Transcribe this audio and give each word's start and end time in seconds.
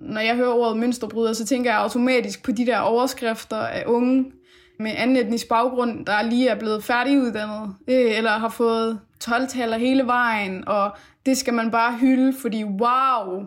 Når 0.00 0.20
jeg 0.20 0.36
hører 0.36 0.52
ordet 0.52 0.76
mønsterbryder, 0.76 1.32
så 1.32 1.46
tænker 1.46 1.70
jeg 1.70 1.80
automatisk 1.80 2.42
på 2.42 2.52
de 2.52 2.66
der 2.66 2.78
overskrifter 2.78 3.56
af 3.56 3.84
unge 3.86 4.32
med 4.80 4.92
anden 4.96 5.16
etnisk 5.16 5.48
baggrund, 5.48 6.06
der 6.06 6.22
lige 6.22 6.48
er 6.48 6.58
blevet 6.58 6.84
færdiguddannet, 6.84 7.74
øh, 7.88 8.16
eller 8.16 8.30
har 8.30 8.48
fået 8.48 9.00
12-taller 9.24 9.78
hele 9.78 10.06
vejen, 10.06 10.68
og 10.68 10.90
det 11.26 11.38
skal 11.38 11.54
man 11.54 11.70
bare 11.70 11.96
hylde, 11.96 12.32
fordi 12.40 12.64
wow, 12.64 13.46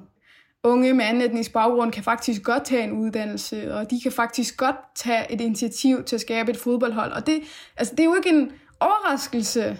unge 0.64 0.94
med 0.94 1.06
anden 1.06 1.24
etnisk 1.24 1.54
baggrund 1.54 1.92
kan 1.92 2.04
faktisk 2.04 2.44
godt 2.44 2.65
tage 2.65 2.83
en 2.83 2.92
uddannelse, 2.92 3.74
og 3.74 3.92
de 3.92 4.02
kan 4.02 4.12
faktisk 4.12 4.58
godt 4.58 4.76
tage 4.96 5.33
et 5.33 5.42
initiativ 5.42 6.04
til 6.04 6.15
at 6.15 6.22
skabe 6.22 6.52
et 6.52 6.58
fodboldhold. 6.58 7.12
Og 7.12 7.28
det, 7.28 7.42
altså, 7.78 7.96
det 7.96 7.99
er 7.99 8.06
jo 8.06 8.15
ikke 8.15 8.29
en 8.29 8.52
overraskelse. 8.79 9.79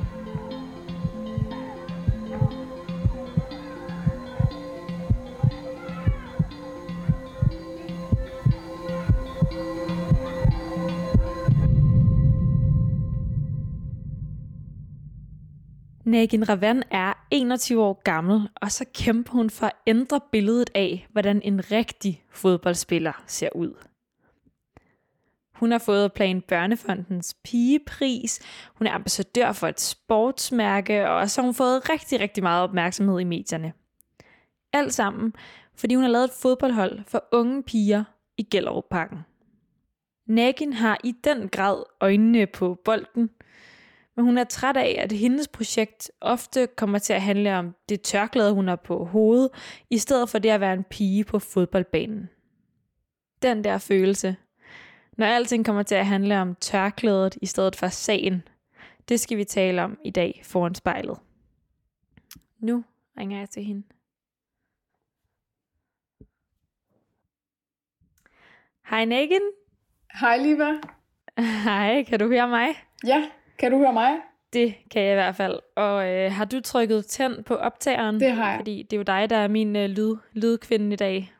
Nagin 16.11 16.49
Ravan 16.49 16.83
er 16.91 17.13
21 17.31 17.83
år 17.83 18.01
gammel, 18.03 18.49
og 18.55 18.71
så 18.71 18.85
kæmper 18.93 19.31
hun 19.31 19.49
for 19.49 19.65
at 19.65 19.73
ændre 19.87 20.21
billedet 20.31 20.69
af, 20.75 21.07
hvordan 21.11 21.41
en 21.43 21.71
rigtig 21.71 22.23
fodboldspiller 22.29 23.23
ser 23.27 23.49
ud. 23.55 23.73
Hun 25.55 25.71
har 25.71 25.79
fået 25.79 26.13
Plan 26.13 26.41
Børnefondens 26.41 27.35
pigepris, 27.43 28.39
hun 28.75 28.87
er 28.87 28.91
ambassadør 28.91 29.51
for 29.51 29.67
et 29.67 29.79
sportsmærke, 29.79 31.09
og 31.09 31.29
så 31.29 31.41
har 31.41 31.45
hun 31.45 31.53
fået 31.53 31.89
rigtig, 31.89 32.19
rigtig 32.19 32.43
meget 32.43 32.63
opmærksomhed 32.63 33.19
i 33.19 33.23
medierne. 33.23 33.73
Alt 34.73 34.93
sammen, 34.93 35.33
fordi 35.75 35.95
hun 35.95 36.03
har 36.03 36.11
lavet 36.11 36.25
et 36.25 36.33
fodboldhold 36.41 36.99
for 37.07 37.23
unge 37.31 37.63
piger 37.63 38.03
i 38.37 38.43
Gellerup-parken. 38.43 39.19
Nagin 40.27 40.73
har 40.73 40.97
i 41.03 41.13
den 41.23 41.49
grad 41.49 41.83
øjnene 42.01 42.47
på 42.47 42.81
bolden– 42.85 43.29
men 44.15 44.25
hun 44.25 44.37
er 44.37 44.43
træt 44.43 44.77
af, 44.77 44.95
at 44.99 45.11
hendes 45.11 45.47
projekt 45.47 46.11
ofte 46.21 46.67
kommer 46.67 46.99
til 46.99 47.13
at 47.13 47.21
handle 47.21 47.57
om 47.57 47.75
det 47.89 48.01
tørklæde, 48.01 48.53
hun 48.53 48.67
har 48.67 48.75
på 48.75 49.05
hovedet, 49.05 49.49
i 49.89 49.97
stedet 49.97 50.29
for 50.29 50.39
det 50.39 50.49
at 50.49 50.61
være 50.61 50.73
en 50.73 50.83
pige 50.83 51.23
på 51.23 51.39
fodboldbanen. 51.39 52.29
Den 53.41 53.63
der 53.63 53.77
følelse, 53.77 54.35
når 55.17 55.25
alting 55.25 55.65
kommer 55.65 55.83
til 55.83 55.95
at 55.95 56.05
handle 56.05 56.41
om 56.41 56.55
tørklædet 56.55 57.37
i 57.41 57.45
stedet 57.45 57.75
for 57.75 57.87
sagen, 57.87 58.43
det 59.09 59.19
skal 59.19 59.37
vi 59.37 59.43
tale 59.43 59.83
om 59.83 59.97
i 60.05 60.09
dag 60.09 60.41
foran 60.43 60.75
spejlet. 60.75 61.17
Nu 62.59 62.83
ringer 63.17 63.39
jeg 63.39 63.49
til 63.49 63.63
hende. 63.63 63.83
Hej 68.89 69.05
Negan. 69.05 69.41
Hej 70.19 70.37
Liva. 70.37 70.79
Hej, 71.63 72.03
kan 72.03 72.19
du 72.19 72.27
høre 72.27 72.47
mig? 72.47 72.67
Ja, 73.05 73.29
kan 73.61 73.71
du 73.71 73.77
høre 73.77 73.93
mig? 73.93 74.11
Det 74.53 74.75
kan 74.91 75.01
jeg 75.01 75.11
i 75.11 75.15
hvert 75.15 75.35
fald. 75.35 75.59
Og 75.75 76.09
øh, 76.09 76.31
har 76.31 76.45
du 76.45 76.59
trykket 76.61 77.05
tænd 77.05 77.43
på 77.43 77.55
optageren? 77.55 78.19
Det 78.19 78.31
har 78.31 78.49
jeg. 78.49 78.59
Fordi 78.59 78.83
det 78.83 78.93
er 78.93 78.97
jo 78.97 79.03
dig, 79.03 79.29
der 79.29 79.35
er 79.35 79.47
min 79.47 79.75
øh, 79.75 79.89
lyd, 79.89 80.15
lydkvinde 80.33 80.93
i 80.93 80.95
dag. 80.95 81.33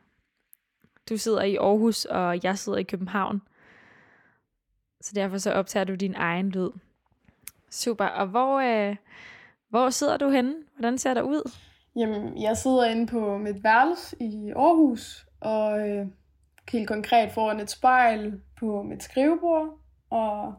Du 1.08 1.16
sidder 1.16 1.42
i 1.42 1.56
Aarhus, 1.56 2.04
og 2.04 2.44
jeg 2.44 2.58
sidder 2.58 2.78
i 2.78 2.82
København. 2.82 3.42
Så 5.00 5.12
derfor 5.14 5.38
så 5.38 5.52
optager 5.52 5.84
du 5.84 5.94
din 5.94 6.14
egen 6.14 6.48
lyd. 6.48 6.70
Super. 7.70 8.04
Og 8.04 8.26
hvor, 8.26 8.60
øh, 8.60 8.96
hvor 9.68 9.90
sidder 9.90 10.16
du 10.16 10.30
henne? 10.30 10.54
Hvordan 10.76 10.98
ser 10.98 11.14
det 11.14 11.22
ud? 11.22 11.50
Jamen, 11.96 12.42
jeg 12.42 12.56
sidder 12.56 12.84
inde 12.84 13.06
på 13.06 13.38
mit 13.38 13.64
værelse 13.64 14.16
i 14.20 14.52
Aarhus, 14.56 15.26
og 15.40 15.88
øh, 15.88 16.06
helt 16.72 16.88
konkret 16.88 17.32
foran 17.32 17.60
et 17.60 17.70
spejl 17.70 18.40
på 18.58 18.82
mit 18.82 19.02
skrivebord, 19.02 19.78
og 20.10 20.54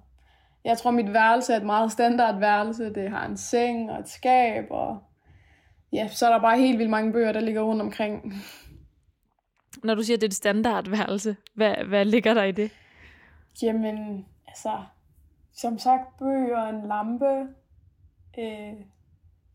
jeg 0.65 0.77
tror, 0.77 0.91
mit 0.91 1.13
værelse 1.13 1.53
er 1.53 1.57
et 1.57 1.65
meget 1.65 1.91
standard 1.91 2.39
værelse. 2.39 2.93
Det 2.93 3.09
har 3.09 3.25
en 3.25 3.37
seng 3.37 3.91
og 3.91 3.99
et 3.99 4.09
skab, 4.09 4.65
og 4.69 5.03
ja, 5.93 6.07
så 6.07 6.27
er 6.27 6.33
der 6.33 6.41
bare 6.41 6.59
helt 6.59 6.77
vildt 6.77 6.91
mange 6.91 7.13
bøger, 7.13 7.31
der 7.31 7.39
ligger 7.39 7.61
rundt 7.61 7.81
omkring. 7.81 8.33
Når 9.83 9.95
du 9.95 10.03
siger, 10.03 10.17
at 10.17 10.21
det 10.21 10.27
er 10.27 10.29
et 10.29 10.33
standardværelse, 10.33 11.35
hvad, 11.53 11.75
hvad 11.87 12.05
ligger 12.05 12.33
der 12.33 12.43
i 12.43 12.51
det? 12.51 12.71
Jamen, 13.61 14.25
altså, 14.47 14.83
som 15.53 15.77
sagt, 15.77 16.17
bøger, 16.19 16.67
en 16.67 16.87
lampe, 16.87 17.47
øh, 18.39 18.73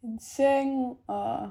en 0.02 0.20
seng 0.20 0.96
og 1.06 1.50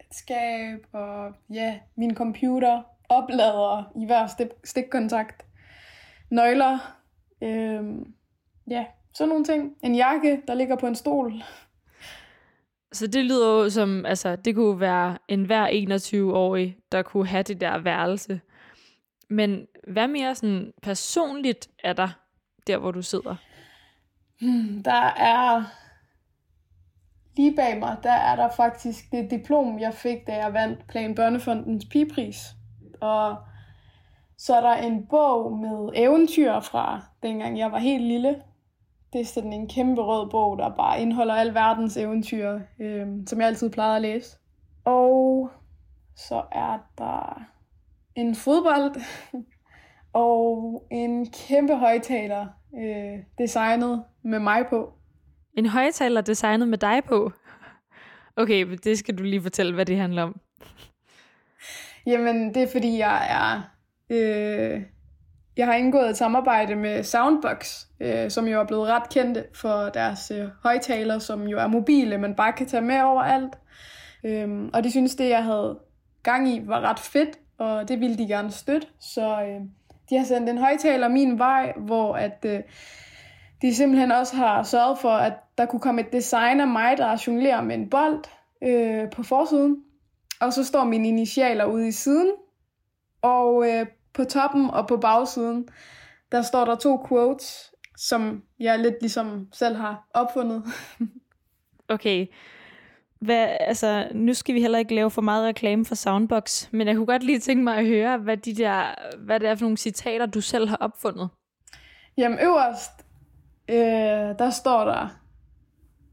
et 0.00 0.14
skab, 0.14 0.86
og 0.92 1.32
ja, 1.50 1.78
min 1.96 2.14
computer, 2.14 2.82
oplader 3.08 3.92
i 3.96 4.06
hver 4.06 4.26
stik- 4.26 4.64
stikkontakt, 4.64 5.44
nøgler, 6.30 6.78
øh, 7.42 7.84
Ja, 8.70 8.84
sådan 9.14 9.28
nogle 9.28 9.44
ting. 9.44 9.76
En 9.82 9.94
jakke, 9.94 10.42
der 10.48 10.54
ligger 10.54 10.76
på 10.76 10.86
en 10.86 10.94
stol. 10.94 11.32
Så 12.92 13.06
det 13.06 13.24
lyder 13.24 13.62
jo 13.62 13.70
som, 13.70 14.06
altså 14.06 14.36
det 14.36 14.54
kunne 14.54 14.80
være 14.80 15.18
en 15.28 15.44
hver 15.44 15.66
21-årig, 15.66 16.76
der 16.92 17.02
kunne 17.02 17.26
have 17.26 17.42
det 17.42 17.60
der 17.60 17.78
værelse. 17.78 18.40
Men 19.28 19.66
hvad 19.88 20.08
mere 20.08 20.34
sådan 20.34 20.72
personligt 20.82 21.68
er 21.84 21.92
der, 21.92 22.08
der 22.66 22.78
hvor 22.78 22.90
du 22.90 23.02
sidder? 23.02 23.36
Hmm, 24.40 24.82
der 24.82 25.12
er, 25.16 25.64
lige 27.36 27.56
bag 27.56 27.78
mig, 27.78 27.96
der 28.02 28.12
er 28.12 28.36
der 28.36 28.50
faktisk 28.50 29.04
det 29.12 29.30
diplom, 29.30 29.78
jeg 29.78 29.94
fik, 29.94 30.26
da 30.26 30.36
jeg 30.36 30.52
vandt 30.52 30.86
Plan 30.88 31.14
Børnefondens 31.14 31.84
pigepris. 31.84 32.36
Og 33.00 33.36
så 34.38 34.54
er 34.54 34.60
der 34.60 34.74
en 34.74 35.06
bog 35.06 35.58
med 35.58 35.90
eventyr 35.94 36.60
fra 36.60 37.02
dengang 37.22 37.58
jeg 37.58 37.72
var 37.72 37.78
helt 37.78 38.04
lille, 38.04 38.42
det 39.16 39.22
er 39.22 39.26
sådan 39.26 39.52
en 39.52 39.68
kæmpe 39.68 40.02
rød 40.02 40.30
bog, 40.30 40.58
der 40.58 40.68
bare 40.76 41.02
indeholder 41.02 41.34
al 41.34 41.54
verdens 41.54 41.96
eventyr, 41.96 42.60
øh, 42.80 43.06
som 43.26 43.40
jeg 43.40 43.48
altid 43.48 43.70
plejede 43.70 43.96
at 43.96 44.02
læse. 44.02 44.36
Og 44.84 45.50
så 46.16 46.42
er 46.52 46.78
der 46.98 47.42
en 48.14 48.34
fodbold 48.34 49.02
og 50.26 50.82
en 50.90 51.30
kæmpe 51.30 51.76
højtaler 51.76 52.46
øh, 52.78 53.18
designet 53.38 54.04
med 54.22 54.38
mig 54.38 54.66
på. 54.70 54.92
En 55.54 55.66
højtaler 55.66 56.20
designet 56.20 56.68
med 56.68 56.78
dig 56.78 57.02
på? 57.04 57.32
Okay, 58.38 58.66
det 58.84 58.98
skal 58.98 59.18
du 59.18 59.22
lige 59.22 59.42
fortælle, 59.42 59.74
hvad 59.74 59.86
det 59.86 59.96
handler 59.96 60.22
om. 60.22 60.40
Jamen, 62.06 62.54
det 62.54 62.62
er 62.62 62.66
fordi, 62.72 62.98
jeg 62.98 63.26
er 63.30 63.62
øh, 64.10 64.82
jeg 65.56 65.66
har 65.66 65.74
indgået 65.74 66.10
et 66.10 66.16
samarbejde 66.16 66.74
med 66.74 67.02
Soundbox, 67.02 67.84
øh, 68.00 68.30
som 68.30 68.46
jo 68.46 68.60
er 68.60 68.64
blevet 68.64 68.88
ret 68.88 69.08
kendte 69.08 69.44
for 69.54 69.88
deres 69.94 70.30
øh, 70.30 70.48
højtaler, 70.62 71.18
som 71.18 71.42
jo 71.42 71.58
er 71.58 71.66
mobile, 71.66 72.18
man 72.18 72.34
bare 72.34 72.52
kan 72.52 72.66
tage 72.66 72.80
med 72.80 73.00
overalt. 73.00 73.58
Øhm, 74.24 74.70
og 74.74 74.84
de 74.84 74.90
synes, 74.90 75.14
det 75.14 75.28
jeg 75.28 75.44
havde 75.44 75.78
gang 76.22 76.48
i 76.48 76.62
var 76.66 76.80
ret 76.80 76.98
fedt, 76.98 77.38
og 77.58 77.88
det 77.88 78.00
ville 78.00 78.18
de 78.18 78.28
gerne 78.28 78.50
støtte. 78.50 78.86
Så 79.00 79.42
øh, 79.42 79.60
de 80.10 80.16
har 80.16 80.24
sendt 80.24 80.48
en 80.48 80.58
højtaler 80.58 81.08
min 81.08 81.38
vej, 81.38 81.72
hvor 81.76 82.14
at 82.14 82.44
øh, 82.46 82.60
de 83.62 83.74
simpelthen 83.74 84.12
også 84.12 84.36
har 84.36 84.62
sørget 84.62 84.98
for, 84.98 85.10
at 85.10 85.32
der 85.58 85.66
kunne 85.66 85.80
komme 85.80 86.00
et 86.00 86.12
design 86.12 86.60
af 86.60 86.68
mig, 86.68 86.98
der 86.98 87.22
jonglerer 87.26 87.62
med 87.62 87.74
en 87.74 87.90
bold 87.90 88.24
øh, 88.62 89.10
på 89.10 89.22
forsiden. 89.22 89.76
Og 90.40 90.52
så 90.52 90.64
står 90.64 90.84
mine 90.84 91.08
initialer 91.08 91.64
ude 91.64 91.88
i 91.88 91.92
siden. 91.92 92.30
Og 93.22 93.68
øh, 93.68 93.86
på 94.16 94.24
toppen 94.24 94.70
og 94.70 94.86
på 94.86 94.96
bagsiden, 94.96 95.68
der 96.32 96.42
står 96.42 96.64
der 96.64 96.74
to 96.74 97.06
quotes, 97.08 97.72
som 97.96 98.42
jeg 98.60 98.78
lidt 98.78 98.94
ligesom 99.00 99.48
selv 99.52 99.76
har 99.76 100.08
opfundet. 100.14 100.62
okay. 101.88 102.26
Hvad, 103.20 103.48
altså, 103.60 104.08
nu 104.14 104.34
skal 104.34 104.54
vi 104.54 104.60
heller 104.60 104.78
ikke 104.78 104.94
lave 104.94 105.10
for 105.10 105.22
meget 105.22 105.46
reklame 105.46 105.84
for 105.84 105.94
Soundbox, 105.94 106.72
men 106.72 106.86
jeg 106.86 106.96
kunne 106.96 107.06
godt 107.06 107.22
lige 107.22 107.38
tænke 107.38 107.64
mig 107.64 107.76
at 107.76 107.86
høre, 107.86 108.18
hvad, 108.18 108.36
de 108.36 108.54
der, 108.54 108.94
hvad 109.18 109.40
det 109.40 109.48
er 109.48 109.54
for 109.54 109.62
nogle 109.62 109.76
citater, 109.76 110.26
du 110.26 110.40
selv 110.40 110.68
har 110.68 110.76
opfundet. 110.76 111.28
Jamen 112.16 112.38
øverst, 112.38 113.06
øh, 113.68 113.76
der 114.38 114.50
står 114.50 114.84
der, 114.84 115.08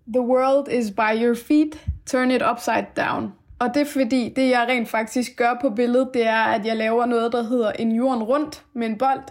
The 0.07 0.21
world 0.21 0.67
is 0.67 0.91
by 0.91 1.23
your 1.23 1.35
feet, 1.35 1.85
turn 2.05 2.31
it 2.31 2.41
upside 2.51 2.87
down. 2.95 3.33
Og 3.63 3.73
det 3.73 3.81
er 3.81 3.85
fordi, 3.85 4.33
det 4.35 4.49
jeg 4.49 4.65
rent 4.69 4.89
faktisk 4.89 5.37
gør 5.37 5.57
på 5.61 5.69
billedet, 5.69 6.09
det 6.13 6.27
er, 6.27 6.43
at 6.43 6.65
jeg 6.65 6.77
laver 6.77 7.05
noget, 7.05 7.31
der 7.31 7.43
hedder 7.43 7.71
en 7.71 7.91
jorden 7.91 8.23
rundt 8.23 8.65
med 8.73 8.87
en 8.87 8.97
bold. 8.97 9.23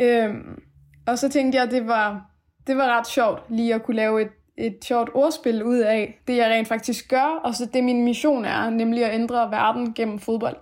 Øhm, 0.00 0.62
og 1.06 1.18
så 1.18 1.28
tænkte 1.28 1.56
jeg, 1.56 1.64
at 1.64 1.70
det 1.70 1.86
var, 1.86 2.30
det 2.66 2.76
var 2.76 2.98
ret 2.98 3.06
sjovt 3.06 3.42
lige 3.48 3.74
at 3.74 3.82
kunne 3.82 3.96
lave 3.96 4.22
et, 4.22 4.28
et 4.58 4.78
sjovt 4.84 5.10
ordspil 5.14 5.62
ud 5.62 5.78
af 5.78 6.20
det, 6.26 6.36
jeg 6.36 6.50
rent 6.50 6.68
faktisk 6.68 7.10
gør, 7.10 7.40
og 7.44 7.54
så 7.54 7.66
det 7.66 7.84
min 7.84 8.04
mission 8.04 8.44
er, 8.44 8.70
nemlig 8.70 9.04
at 9.04 9.14
ændre 9.14 9.50
verden 9.50 9.94
gennem 9.94 10.18
fodbold. 10.18 10.56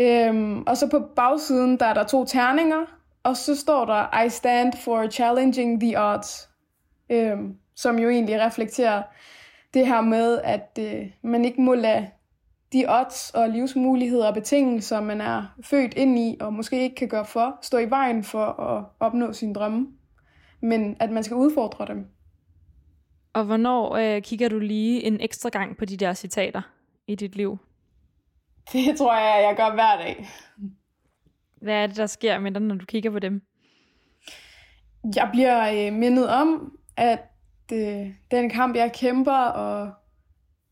Øhm, 0.00 0.62
og 0.62 0.76
så 0.76 0.90
på 0.90 1.00
bagsiden, 1.16 1.78
der 1.78 1.86
er 1.86 1.94
der 1.94 2.04
to 2.04 2.24
terninger, 2.24 2.84
og 3.22 3.36
så 3.36 3.56
står 3.56 3.84
der, 3.84 4.22
I 4.24 4.28
stand 4.28 4.72
for 4.84 5.08
challenging 5.10 5.80
the 5.80 6.00
odds, 6.00 6.48
øhm, 7.10 7.54
som 7.76 7.98
jo 7.98 8.08
egentlig 8.08 8.40
reflekterer 8.40 9.02
det 9.74 9.86
her 9.86 10.00
med, 10.00 10.40
at 10.44 10.78
øh, 10.80 11.10
man 11.22 11.44
ikke 11.44 11.60
må 11.60 11.74
lade 11.74 12.10
de 12.72 12.84
odds 12.88 13.30
og 13.30 13.48
livsmuligheder 13.48 14.28
og 14.28 14.34
betingelser, 14.34 15.00
man 15.00 15.20
er 15.20 15.54
født 15.64 15.94
ind 15.94 16.18
i, 16.18 16.36
og 16.40 16.52
måske 16.52 16.82
ikke 16.82 16.94
kan 16.96 17.08
gøre 17.08 17.24
for, 17.24 17.58
stå 17.62 17.78
i 17.78 17.90
vejen 17.90 18.24
for 18.24 18.60
at 18.60 18.84
opnå 19.00 19.32
sine 19.32 19.54
drømme, 19.54 19.86
men 20.60 20.96
at 21.00 21.10
man 21.10 21.22
skal 21.22 21.36
udfordre 21.36 21.86
dem. 21.86 22.06
Og 23.32 23.44
hvornår 23.44 23.96
øh, 23.96 24.22
kigger 24.22 24.48
du 24.48 24.58
lige 24.58 25.04
en 25.04 25.20
ekstra 25.20 25.48
gang 25.48 25.76
på 25.76 25.84
de 25.84 25.96
der 25.96 26.14
citater 26.14 26.62
i 27.06 27.14
dit 27.14 27.36
liv? 27.36 27.58
Det 28.72 28.98
tror 28.98 29.14
jeg, 29.14 29.44
jeg 29.48 29.56
gør 29.56 29.74
hver 29.74 29.96
dag. 29.96 30.28
Hvad 31.62 31.74
er 31.74 31.86
det, 31.86 31.96
der 31.96 32.06
sker 32.06 32.38
med 32.38 32.52
dig, 32.52 32.62
når 32.62 32.74
du 32.74 32.86
kigger 32.86 33.10
på 33.10 33.18
dem? 33.18 33.42
Jeg 35.16 35.28
bliver 35.32 35.86
øh, 35.86 35.92
mindet 35.92 36.28
om, 36.28 36.78
at 36.96 37.20
det, 37.70 38.00
øh, 38.00 38.10
den 38.30 38.50
kamp, 38.50 38.76
jeg 38.76 38.92
kæmper, 38.92 39.36
og 39.36 39.92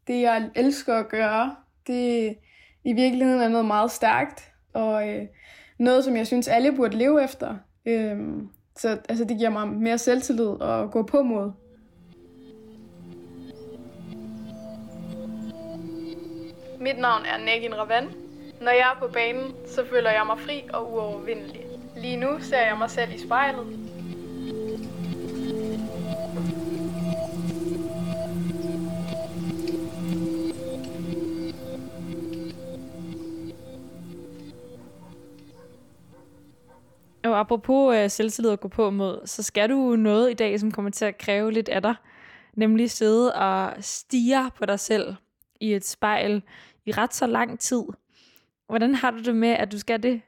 det, 0.07 0.21
jeg 0.21 0.51
elsker 0.55 0.95
at 0.95 1.09
gøre, 1.09 1.57
det 1.87 2.37
i 2.85 2.93
virkeligheden 2.93 3.43
er 3.43 3.49
noget 3.49 3.67
meget 3.67 3.91
stærkt, 3.91 4.53
og 4.75 5.09
øh, 5.09 5.27
noget, 5.79 6.05
som 6.05 6.17
jeg 6.17 6.27
synes, 6.27 6.49
alle 6.49 6.77
burde 6.77 6.97
leve 6.97 7.25
efter. 7.25 7.57
Øh, 7.87 8.19
så 8.77 8.99
altså, 9.09 9.25
det 9.25 9.39
giver 9.39 9.51
mig 9.51 9.69
mere 9.69 9.99
selvtillid 9.99 10.63
at 10.63 10.91
gå 10.91 11.03
på 11.03 11.23
mod. 11.23 11.53
Mit 16.81 16.99
navn 16.99 17.23
er 17.25 17.45
Nagin 17.45 17.79
Ravan. 17.79 18.05
Når 18.61 18.71
jeg 18.71 18.93
er 18.95 18.99
på 18.99 19.13
banen, 19.13 19.55
så 19.67 19.85
føler 19.91 20.11
jeg 20.11 20.23
mig 20.27 20.39
fri 20.39 20.63
og 20.73 20.93
uovervindelig. 20.93 21.61
Lige 21.97 22.17
nu 22.17 22.29
ser 22.41 22.67
jeg 22.67 22.79
mig 22.79 22.91
selv 22.91 23.13
i 23.15 23.19
spejlet. 23.19 23.86
Og 37.37 37.41
apropos 37.41 37.97
øh, 37.97 38.11
selvtillid 38.11 38.51
at 38.51 38.61
gå 38.61 38.69
på 38.69 38.91
mod, 38.91 39.21
så 39.25 39.43
skal 39.43 39.71
du 39.71 39.97
noget 39.97 40.31
i 40.31 40.35
dag, 40.35 40.61
som 40.61 40.73
kommer 40.73 40.91
til 40.91 41.05
at 41.05 41.19
kræve 41.19 41.53
lidt 41.53 41.69
af 41.69 41.83
dig. 41.83 41.95
Nemlig 42.55 42.91
sidde 42.91 43.35
og 43.35 43.73
stige 43.81 44.51
på 44.59 44.67
dig 44.67 44.81
selv 44.81 45.15
i 45.61 45.75
et 45.75 45.87
spejl 45.87 46.43
i 46.87 46.93
ret 46.93 47.15
så 47.15 47.27
lang 47.27 47.61
tid. 47.61 47.83
Hvordan 48.67 48.95
har 48.95 49.11
du 49.11 49.23
det 49.23 49.37
med, 49.37 49.49
at 49.49 49.73
du 49.73 49.79
skal 49.79 50.03
det? 50.03 50.21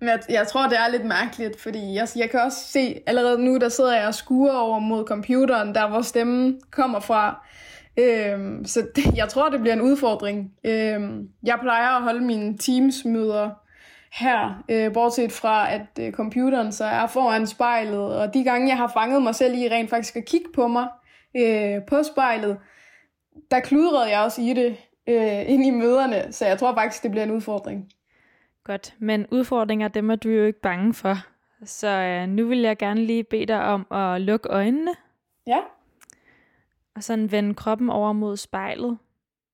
Men 0.00 0.08
jeg, 0.08 0.20
jeg 0.28 0.46
tror, 0.46 0.68
det 0.68 0.78
er 0.78 0.88
lidt 0.88 1.04
mærkeligt, 1.04 1.60
fordi 1.60 1.94
jeg, 1.94 2.08
jeg 2.16 2.30
kan 2.30 2.40
også 2.40 2.58
se, 2.58 3.00
allerede 3.06 3.44
nu, 3.44 3.58
der 3.58 3.68
sidder 3.68 3.96
jeg 3.96 4.06
og 4.06 4.14
skuer 4.14 4.52
over 4.52 4.78
mod 4.78 5.04
computeren, 5.04 5.74
der 5.74 5.88
hvor 5.88 6.02
stemmen 6.02 6.60
kommer 6.70 7.00
fra. 7.00 7.46
Øhm, 7.98 8.64
så 8.64 8.86
det, 8.96 9.16
jeg 9.16 9.28
tror, 9.28 9.48
det 9.48 9.60
bliver 9.60 9.74
en 9.74 9.82
udfordring. 9.82 10.52
Øhm, 10.64 11.28
jeg 11.42 11.58
plejer 11.62 11.88
at 11.88 12.02
holde 12.02 12.20
mine 12.20 12.58
Teams-møder 12.58 13.65
her, 14.16 14.64
øh, 14.68 14.92
bortset 14.92 15.32
fra, 15.32 15.72
at 15.72 15.86
øh, 16.00 16.12
computeren 16.12 16.72
så 16.72 16.84
er 16.84 17.06
foran 17.06 17.46
spejlet, 17.46 18.16
og 18.16 18.34
de 18.34 18.44
gange, 18.44 18.68
jeg 18.68 18.76
har 18.76 18.88
fanget 18.88 19.22
mig 19.22 19.34
selv 19.34 19.54
i 19.54 19.68
rent 19.68 19.90
faktisk 19.90 20.16
at 20.16 20.24
kigge 20.24 20.48
på 20.54 20.68
mig 20.68 20.88
øh, 21.36 21.84
på 21.88 22.02
spejlet, 22.02 22.58
der 23.50 23.60
kludrede 23.60 24.10
jeg 24.10 24.20
også 24.20 24.42
i 24.42 24.54
det 24.54 24.76
øh, 25.06 25.50
ind 25.50 25.66
i 25.66 25.70
møderne, 25.70 26.32
så 26.32 26.46
jeg 26.46 26.58
tror 26.58 26.74
faktisk, 26.74 27.02
det 27.02 27.10
bliver 27.10 27.24
en 27.24 27.30
udfordring. 27.30 27.88
Godt, 28.64 28.94
men 28.98 29.26
udfordringer, 29.30 29.88
dem 29.88 30.10
er 30.10 30.16
du 30.16 30.28
jo 30.28 30.44
ikke 30.44 30.60
bange 30.60 30.94
for. 30.94 31.16
Så 31.64 31.88
øh, 31.88 32.28
nu 32.28 32.46
vil 32.46 32.58
jeg 32.58 32.78
gerne 32.78 33.04
lige 33.04 33.24
bede 33.24 33.46
dig 33.46 33.62
om 33.62 33.86
at 33.90 34.20
lukke 34.20 34.48
øjnene. 34.48 34.94
Ja. 35.46 35.58
Og 36.94 37.02
sådan 37.02 37.32
vende 37.32 37.54
kroppen 37.54 37.90
over 37.90 38.12
mod 38.12 38.36
spejlet. 38.36 38.98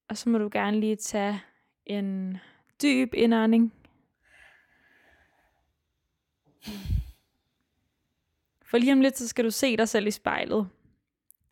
Og 0.09 0.17
så 0.17 0.29
må 0.29 0.39
du 0.39 0.49
gerne 0.53 0.81
lige 0.81 0.97
tage 0.97 1.41
en 1.87 2.39
dyb 2.83 3.15
indånding. 3.15 3.73
For 8.63 8.79
lige 8.79 8.93
om 8.93 9.01
lidt, 9.01 9.19
så 9.19 9.29
skal 9.29 9.45
du 9.45 9.51
se 9.51 9.77
dig 9.77 9.89
selv 9.89 10.07
i 10.07 10.11
spejlet. 10.11 10.69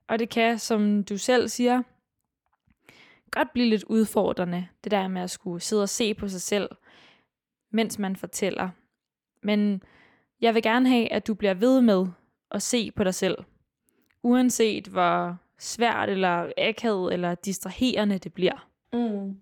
Og 0.09 0.19
det 0.19 0.29
kan, 0.29 0.59
som 0.59 1.05
du 1.05 1.19
selv 1.19 1.49
siger, 1.49 1.83
godt 3.31 3.53
blive 3.53 3.69
lidt 3.69 3.85
udfordrende, 3.85 4.69
det 4.85 4.91
der 4.91 5.09
med 5.09 5.23
at 5.23 5.31
skulle 5.31 5.61
sidde 5.61 5.83
og 5.83 5.89
se 5.89 6.15
på 6.15 6.29
sig 6.29 6.41
selv, 6.41 6.69
mens 7.71 7.99
man 7.99 8.17
fortæller. 8.17 8.71
Men 9.43 9.83
jeg 10.41 10.55
vil 10.55 10.63
gerne 10.63 10.89
have, 10.89 11.13
at 11.13 11.27
du 11.27 11.35
bliver 11.35 11.55
ved 11.55 11.81
med 11.81 12.07
at 12.51 12.63
se 12.63 12.91
på 12.91 13.05
dig 13.05 13.15
selv. 13.15 13.39
Uanset 14.23 14.87
hvor 14.87 15.37
svært 15.59 16.09
eller 16.09 16.53
akavet 16.59 17.13
eller 17.13 17.35
distraherende 17.35 18.19
det 18.19 18.35
bliver. 18.35 18.69
Mm. 18.93 19.41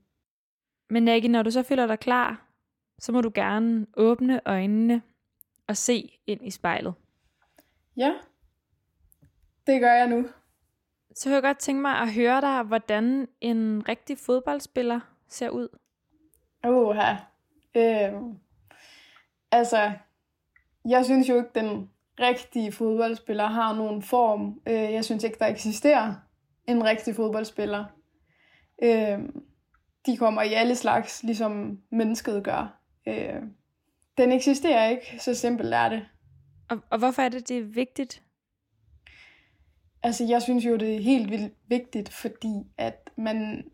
Men 0.91 1.03
Nagi, 1.03 1.29
når 1.29 1.43
du 1.43 1.51
så 1.51 1.63
føler 1.63 1.87
dig 1.87 1.99
klar, 1.99 2.47
så 2.99 3.13
må 3.13 3.21
du 3.21 3.31
gerne 3.35 3.87
åbne 3.97 4.41
øjnene 4.47 5.03
og 5.69 5.77
se 5.77 6.19
ind 6.27 6.47
i 6.47 6.51
spejlet. 6.51 6.95
Ja, 7.97 8.13
det 9.67 9.81
gør 9.81 9.93
jeg 9.93 10.09
nu. 10.09 10.29
Så 11.15 11.29
vil 11.29 11.35
jeg 11.35 11.43
godt 11.43 11.59
tænke 11.59 11.83
mig 11.83 11.99
at 11.99 12.13
høre 12.13 12.41
dig, 12.41 12.63
hvordan 12.63 13.29
en 13.41 13.89
rigtig 13.89 14.19
fodboldspiller 14.19 15.01
ser 15.29 15.51
ud. 15.51 15.69
Uha. 16.67 17.15
Øh, 17.75 18.13
altså, 19.51 19.93
jeg 20.89 21.05
synes 21.05 21.29
jo 21.29 21.37
ikke, 21.37 21.51
den 21.55 21.91
rigtige 22.21 22.73
fodboldspiller 22.73 23.47
har 23.47 23.75
nogen 23.75 24.03
form. 24.03 24.61
Øh, 24.67 24.93
jeg 24.93 25.05
synes 25.05 25.25
ikke, 25.25 25.39
der 25.39 25.47
eksisterer 25.47 26.15
en 26.67 26.85
rigtig 26.85 27.15
fodboldspiller. 27.17 27.85
Øh, 28.83 29.19
de 30.07 30.17
kommer 30.17 30.43
i 30.43 30.53
alle 30.53 30.75
slags, 30.75 31.23
ligesom 31.23 31.83
mennesket 31.91 32.45
gør. 32.45 32.81
Øh, 33.09 33.43
den 34.19 34.33
eksisterer 34.33 34.89
ikke, 34.89 35.17
så 35.19 35.35
simpelt 35.35 35.75
er 35.75 35.89
det. 35.89 36.03
Og, 36.69 36.79
og 36.91 36.99
hvorfor 36.99 37.23
er 37.23 37.29
det, 37.29 37.49
det 37.49 37.59
er 37.59 37.63
vigtigt? 37.63 38.23
Altså, 40.03 40.25
jeg 40.25 40.43
synes 40.43 40.65
jo, 40.65 40.77
det 40.77 40.95
er 40.95 41.03
helt 41.03 41.31
vildt 41.31 41.53
vigtigt, 41.69 42.13
fordi 42.13 42.67
at 42.79 43.11
man 43.17 43.65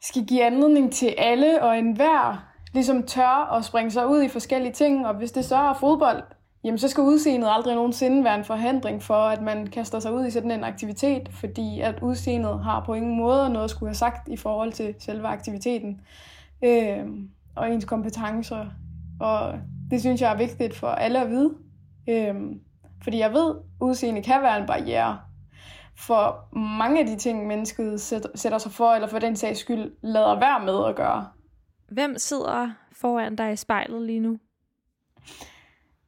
skal 0.00 0.26
give 0.26 0.44
anledning 0.44 0.92
til 0.92 1.14
alle 1.18 1.62
og 1.62 1.78
enhver 1.78 2.52
ligesom 2.74 3.02
tør 3.02 3.52
at 3.52 3.64
springe 3.64 3.90
sig 3.90 4.08
ud 4.08 4.22
i 4.22 4.28
forskellige 4.28 4.72
ting, 4.72 5.06
og 5.06 5.14
hvis 5.14 5.32
det 5.32 5.44
så 5.44 5.56
er 5.56 5.74
fodbold, 5.74 6.22
jamen 6.64 6.78
så 6.78 6.88
skal 6.88 7.02
udseendet 7.02 7.48
aldrig 7.52 7.74
nogensinde 7.74 8.24
være 8.24 8.38
en 8.38 8.44
forhindring 8.44 9.02
for, 9.02 9.14
at 9.14 9.42
man 9.42 9.66
kaster 9.66 10.00
sig 10.00 10.12
ud 10.12 10.26
i 10.26 10.30
sådan 10.30 10.50
en 10.50 10.64
aktivitet, 10.64 11.28
fordi 11.28 11.80
at 11.80 12.02
udseendet 12.02 12.64
har 12.64 12.84
på 12.86 12.94
ingen 12.94 13.16
måde 13.16 13.50
noget 13.50 13.64
at 13.64 13.70
skulle 13.70 13.88
have 13.88 13.94
sagt 13.94 14.28
i 14.28 14.36
forhold 14.36 14.72
til 14.72 14.94
selve 14.98 15.26
aktiviteten 15.26 16.00
øh, 16.64 17.06
og 17.56 17.70
ens 17.70 17.84
kompetencer. 17.84 18.66
Og 19.20 19.58
det 19.90 20.00
synes 20.00 20.20
jeg 20.20 20.32
er 20.32 20.36
vigtigt 20.36 20.74
for 20.74 20.88
alle 20.88 21.20
at 21.20 21.30
vide. 21.30 21.54
Øh, 22.08 22.34
fordi 23.02 23.18
jeg 23.18 23.32
ved, 23.32 23.54
udseende 23.80 24.22
kan 24.22 24.42
være 24.42 24.60
en 24.60 24.66
barriere 24.66 25.18
for 25.96 26.56
mange 26.58 27.00
af 27.00 27.06
de 27.06 27.16
ting, 27.16 27.46
mennesket 27.46 28.00
sætter 28.34 28.58
sig 28.58 28.72
for, 28.72 28.92
eller 28.92 29.08
for 29.08 29.18
den 29.18 29.36
sags 29.36 29.60
skyld 29.60 29.92
lader 30.02 30.40
være 30.40 30.64
med 30.64 30.88
at 30.88 30.96
gøre. 30.96 31.28
Hvem 31.88 32.18
sidder 32.18 32.70
foran 32.92 33.36
dig 33.36 33.52
i 33.52 33.56
spejlet 33.56 34.02
lige 34.02 34.20
nu? 34.20 34.38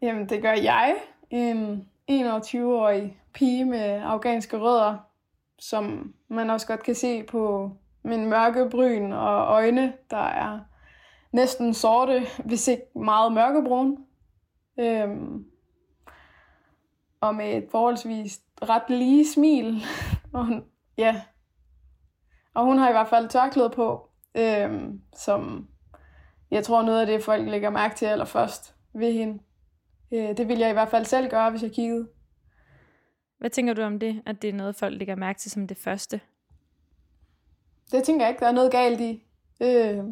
Jamen, 0.03 0.29
det 0.29 0.43
gør 0.43 0.53
jeg. 0.53 0.97
En 1.31 1.89
21-årig 2.11 3.21
pige 3.35 3.65
med 3.65 4.01
afghanske 4.05 4.59
rødder, 4.59 4.97
som 5.59 6.15
man 6.29 6.51
også 6.51 6.67
godt 6.67 6.83
kan 6.83 6.95
se 6.95 7.23
på 7.23 7.71
min 8.03 8.27
mørke 8.27 8.69
bryn 8.71 9.13
og 9.13 9.47
øjne, 9.47 9.93
der 10.11 10.27
er 10.27 10.59
næsten 11.33 11.75
sorte, 11.75 12.23
hvis 12.45 12.69
ikke 12.69 12.83
meget 12.95 13.33
mørkebrun. 13.33 14.05
Øhm, 14.81 15.45
og 17.21 17.35
med 17.35 17.57
et 17.57 17.69
forholdsvis 17.71 18.41
ret 18.63 18.91
lige 18.91 19.29
smil. 19.33 19.83
og 20.35 20.47
hun, 20.47 20.65
ja. 20.99 21.23
Og 22.55 22.65
hun 22.65 22.79
har 22.79 22.89
i 22.89 22.93
hvert 22.93 23.09
fald 23.09 23.29
tørklæde 23.29 23.71
på, 23.71 24.11
øhm, 24.35 25.01
som 25.17 25.69
jeg 26.51 26.65
tror 26.65 26.83
noget 26.83 27.01
af 27.01 27.07
det, 27.07 27.25
folk 27.25 27.49
lægger 27.49 27.71
mærke 27.71 27.95
til 27.95 28.07
allerførst 28.07 28.75
ved 28.95 29.13
hende. 29.13 29.43
Øh, 30.13 30.37
det 30.37 30.49
ville 30.49 30.61
jeg 30.61 30.71
i 30.71 30.73
hvert 30.73 30.89
fald 30.89 31.05
selv 31.05 31.31
gøre, 31.31 31.51
hvis 31.51 31.63
jeg 31.63 31.73
kiggede. 31.73 32.09
Hvad 33.39 33.51
tænker 33.51 33.75
du 33.75 33.83
om 33.83 33.99
det, 33.99 34.23
at 34.27 34.43
det 34.43 34.51
er 34.51 34.55
noget, 34.55 34.77
folk 34.77 34.99
lægger 34.99 35.17
mærke 35.17 35.39
til 35.39 35.51
som 35.51 35.67
det 35.69 35.77
første? 35.77 36.21
Det 37.93 38.05
tænker 38.05 38.25
jeg 38.25 38.31
ikke, 38.31 38.41
der 38.41 38.47
er 38.47 38.53
noget 38.53 38.73
galt 38.73 39.01
i. 39.01 39.25
Øh, 39.63 40.05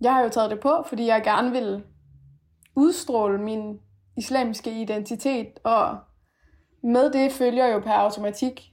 jeg 0.00 0.14
har 0.14 0.22
jo 0.22 0.28
taget 0.28 0.50
det 0.50 0.60
på, 0.60 0.84
fordi 0.88 1.06
jeg 1.06 1.22
gerne 1.22 1.50
vil 1.50 1.82
udstråle 2.76 3.38
min 3.38 3.80
islamiske 4.16 4.80
identitet, 4.80 5.58
og 5.64 5.98
med 6.82 7.10
det 7.10 7.32
følger 7.32 7.66
jo 7.66 7.80
per 7.80 7.92
automatik, 7.92 8.72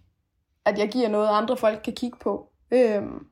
at 0.65 0.77
jeg 0.77 0.89
giver 0.89 1.09
noget, 1.09 1.29
andre 1.31 1.57
folk 1.57 1.81
kan 1.83 1.93
kigge 1.93 2.17
på. 2.21 2.49
Øhm, 2.71 3.27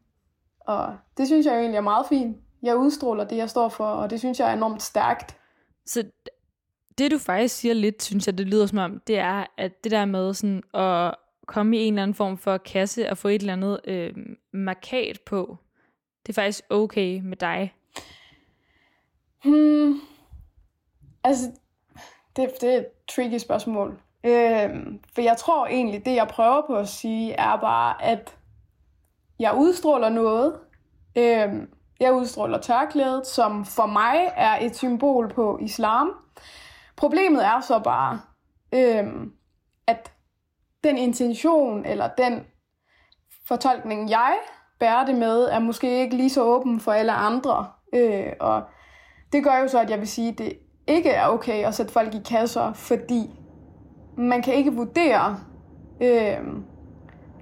og 0.59 0.97
det 1.17 1.27
synes 1.27 1.45
jeg 1.45 1.53
jo 1.53 1.59
egentlig 1.59 1.77
er 1.77 1.81
meget 1.81 2.05
fint. 2.09 2.37
Jeg 2.63 2.77
udstråler 2.77 3.23
det, 3.23 3.37
jeg 3.37 3.49
står 3.49 3.69
for, 3.69 3.85
og 3.85 4.09
det 4.09 4.19
synes 4.19 4.39
jeg 4.39 4.49
er 4.49 4.53
enormt 4.53 4.81
stærkt. 4.81 5.37
Så 5.85 6.03
det 6.97 7.11
du 7.11 7.17
faktisk 7.17 7.55
siger 7.55 7.73
lidt, 7.73 8.03
synes 8.03 8.27
jeg, 8.27 8.37
det 8.37 8.47
lyder 8.47 8.65
som 8.65 8.77
om, 8.77 9.01
det 9.07 9.17
er, 9.17 9.45
at 9.57 9.83
det 9.83 9.91
der 9.91 10.05
med 10.05 10.33
sådan 10.33 10.63
at 10.73 11.15
komme 11.47 11.77
i 11.77 11.81
en 11.81 11.93
eller 11.93 12.03
anden 12.03 12.15
form 12.15 12.37
for 12.37 12.57
kasse 12.57 13.09
og 13.09 13.17
få 13.17 13.27
et 13.27 13.41
eller 13.41 13.53
andet 13.53 13.79
øh, 13.83 14.13
markat 14.53 15.19
på, 15.25 15.57
det 16.25 16.29
er 16.29 16.41
faktisk 16.41 16.63
okay 16.69 17.19
med 17.23 17.37
dig. 17.37 17.73
Hmm. 19.43 20.01
Altså, 21.23 21.51
det, 22.35 22.49
det 22.61 22.73
er 22.73 22.77
et 22.77 22.87
tricky 23.09 23.37
spørgsmål. 23.37 23.99
Øhm, 24.23 24.99
for 25.13 25.21
jeg 25.21 25.37
tror 25.37 25.67
egentlig, 25.67 26.05
det 26.05 26.15
jeg 26.15 26.27
prøver 26.27 26.61
på 26.67 26.75
at 26.75 26.87
sige, 26.87 27.33
er 27.33 27.57
bare, 27.57 28.03
at 28.03 28.37
jeg 29.39 29.55
udstråler 29.55 30.09
noget. 30.09 30.59
Øhm, 31.17 31.69
jeg 31.99 32.13
udstråler 32.13 32.57
tørklædet, 32.57 33.27
som 33.27 33.65
for 33.65 33.85
mig 33.85 34.31
er 34.35 34.57
et 34.65 34.75
symbol 34.75 35.29
på 35.29 35.57
islam. 35.61 36.11
Problemet 36.95 37.45
er 37.45 37.61
så 37.61 37.79
bare, 37.79 38.21
øhm, 38.73 39.33
at 39.87 40.11
den 40.83 40.97
intention 40.97 41.85
eller 41.85 42.09
den 42.17 42.45
fortolkning, 43.47 44.09
jeg 44.09 44.37
bærer 44.79 45.05
det 45.05 45.15
med, 45.15 45.43
er 45.43 45.59
måske 45.59 45.99
ikke 46.01 46.15
lige 46.15 46.29
så 46.29 46.43
åben 46.43 46.79
for 46.79 46.91
alle 46.91 47.11
andre. 47.11 47.67
Øh, 47.93 48.33
og 48.39 48.63
det 49.33 49.43
gør 49.43 49.57
jo 49.61 49.67
så, 49.67 49.79
at 49.79 49.89
jeg 49.89 49.99
vil 49.99 50.07
sige, 50.07 50.29
at 50.29 50.37
det 50.37 50.53
ikke 50.87 51.09
er 51.09 51.27
okay 51.27 51.65
at 51.65 51.75
sætte 51.75 51.93
folk 51.93 52.15
i 52.15 52.21
kasser, 52.25 52.73
fordi 52.73 53.29
man 54.17 54.41
kan 54.41 54.53
ikke 54.53 54.73
vurdere. 54.73 55.39
Øh, 56.01 56.37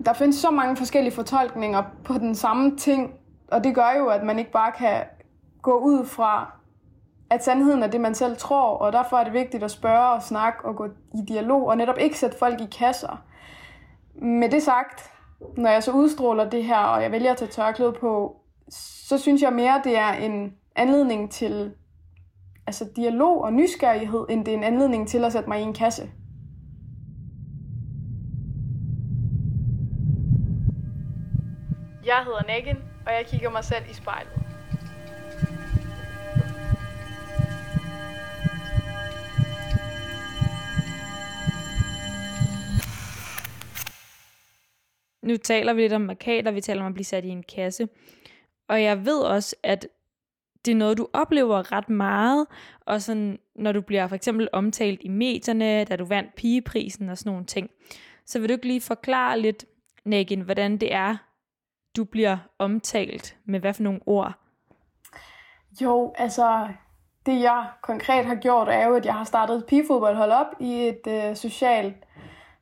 der 0.05 0.13
findes 0.13 0.35
så 0.35 0.51
mange 0.51 0.75
forskellige 0.75 1.13
fortolkninger 1.13 1.83
på 2.03 2.13
den 2.13 2.35
samme 2.35 2.77
ting, 2.77 3.13
og 3.47 3.63
det 3.63 3.75
gør 3.75 3.93
jo, 3.97 4.07
at 4.07 4.23
man 4.23 4.39
ikke 4.39 4.51
bare 4.51 4.71
kan 4.71 5.03
gå 5.61 5.77
ud 5.77 6.05
fra, 6.05 6.53
at 7.29 7.43
sandheden 7.43 7.83
er 7.83 7.87
det, 7.87 8.01
man 8.01 8.15
selv 8.15 8.37
tror, 8.37 8.77
og 8.77 8.93
derfor 8.93 9.17
er 9.17 9.23
det 9.23 9.33
vigtigt 9.33 9.63
at 9.63 9.71
spørge 9.71 10.09
og 10.09 10.23
snakke 10.23 10.65
og 10.65 10.75
gå 10.75 10.85
i 11.13 11.25
dialog, 11.27 11.67
og 11.67 11.77
netop 11.77 11.97
ikke 11.97 12.19
sætte 12.19 12.37
folk 12.37 12.61
i 12.61 12.67
kasser. 12.79 13.23
Med 14.15 14.49
det 14.49 14.63
sagt, 14.63 15.11
når 15.57 15.69
jeg 15.69 15.83
så 15.83 15.91
udstråler 15.91 16.49
det 16.49 16.63
her, 16.63 16.77
og 16.77 17.03
jeg 17.03 17.11
vælger 17.11 17.31
at 17.31 17.37
tage 17.37 17.51
tørklæde 17.51 17.93
på, 17.93 18.35
så 19.07 19.17
synes 19.17 19.41
jeg 19.41 19.53
mere, 19.53 19.81
det 19.83 19.97
er 19.97 20.13
en 20.13 20.53
anledning 20.75 21.31
til 21.31 21.73
altså 22.69 22.89
dialog 22.95 23.41
og 23.43 23.53
nysgerrighed, 23.53 24.25
end 24.29 24.45
det 24.45 24.53
er 24.53 24.57
en 24.57 24.63
anledning 24.63 25.07
til 25.07 25.25
at 25.25 25.31
sætte 25.31 25.49
mig 25.49 25.59
i 25.59 25.63
en 25.63 25.73
kasse. 25.73 26.09
Jeg 32.05 32.23
hedder 32.25 32.43
Negan, 32.47 32.77
og 33.05 33.13
jeg 33.13 33.25
kigger 33.25 33.49
mig 33.49 33.63
selv 33.63 33.83
i 33.91 33.93
spejlet. 33.93 34.33
Nu 45.23 45.37
taler 45.37 45.73
vi 45.73 45.81
lidt 45.81 45.93
om 45.93 46.01
markader, 46.01 46.51
vi 46.51 46.61
taler 46.61 46.81
om 46.81 46.87
at 46.87 46.93
blive 46.93 47.05
sat 47.05 47.25
i 47.25 47.29
en 47.29 47.43
kasse. 47.43 47.87
Og 48.67 48.83
jeg 48.83 49.05
ved 49.05 49.21
også, 49.21 49.55
at 49.63 49.87
det 50.65 50.71
er 50.71 50.75
noget, 50.75 50.97
du 50.97 51.07
oplever 51.13 51.71
ret 51.71 51.89
meget, 51.89 52.47
og 52.85 53.01
sådan, 53.01 53.39
når 53.55 53.71
du 53.71 53.81
bliver 53.81 54.07
for 54.07 54.15
eksempel 54.15 54.49
omtalt 54.53 54.99
i 55.03 55.07
medierne, 55.07 55.83
da 55.83 55.95
du 55.95 56.05
vandt 56.05 56.35
pigeprisen 56.35 57.09
og 57.09 57.17
sådan 57.17 57.31
nogle 57.31 57.45
ting. 57.45 57.69
Så 58.25 58.39
vil 58.39 58.49
du 58.49 58.53
ikke 58.53 58.67
lige 58.67 58.81
forklare 58.81 59.39
lidt, 59.39 59.65
Nagin, 60.05 60.41
hvordan 60.41 60.77
det 60.77 60.93
er, 60.93 61.17
du 61.97 62.03
bliver 62.03 62.37
omtalt 62.59 63.37
med 63.45 63.59
hvad 63.59 63.73
for 63.73 63.83
nogle 63.83 63.99
ord? 64.05 64.33
Jo, 65.81 66.13
altså 66.17 66.67
det 67.25 67.41
jeg 67.41 67.67
konkret 67.81 68.25
har 68.25 68.35
gjort, 68.35 68.67
er 68.69 68.87
jo, 68.87 68.95
at 68.95 69.05
jeg 69.05 69.13
har 69.13 69.23
startet 69.23 69.57
et 69.57 69.65
pigefodboldhold 69.65 70.31
op 70.31 70.47
i 70.59 70.87
et 70.87 71.07
øh, 71.07 71.35
socialt 71.35 71.95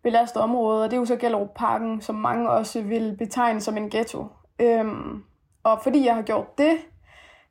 belastet 0.03 0.41
område, 0.41 0.83
og 0.83 0.91
det 0.91 0.97
er 0.97 0.99
jo 0.99 1.05
så 1.05 1.15
Gellerup 1.15 1.49
Parken, 1.55 2.01
som 2.01 2.15
mange 2.15 2.49
også 2.49 2.81
vil 2.81 3.15
betegne 3.17 3.61
som 3.61 3.77
en 3.77 3.89
ghetto. 3.89 4.25
Øhm, 4.59 5.23
og 5.63 5.79
fordi 5.83 6.05
jeg 6.05 6.15
har 6.15 6.21
gjort 6.21 6.57
det, 6.57 6.77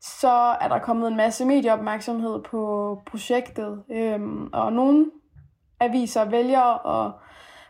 så 0.06 0.56
er 0.60 0.68
der 0.68 0.78
kommet 0.78 1.08
en 1.08 1.16
masse 1.16 1.44
medieopmærksomhed 1.44 2.42
på 2.42 3.02
projektet, 3.06 3.84
øhm, 3.90 4.50
og 4.52 4.72
nogle 4.72 5.10
aviser 5.80 6.24
vælger 6.24 6.86
at 6.86 7.12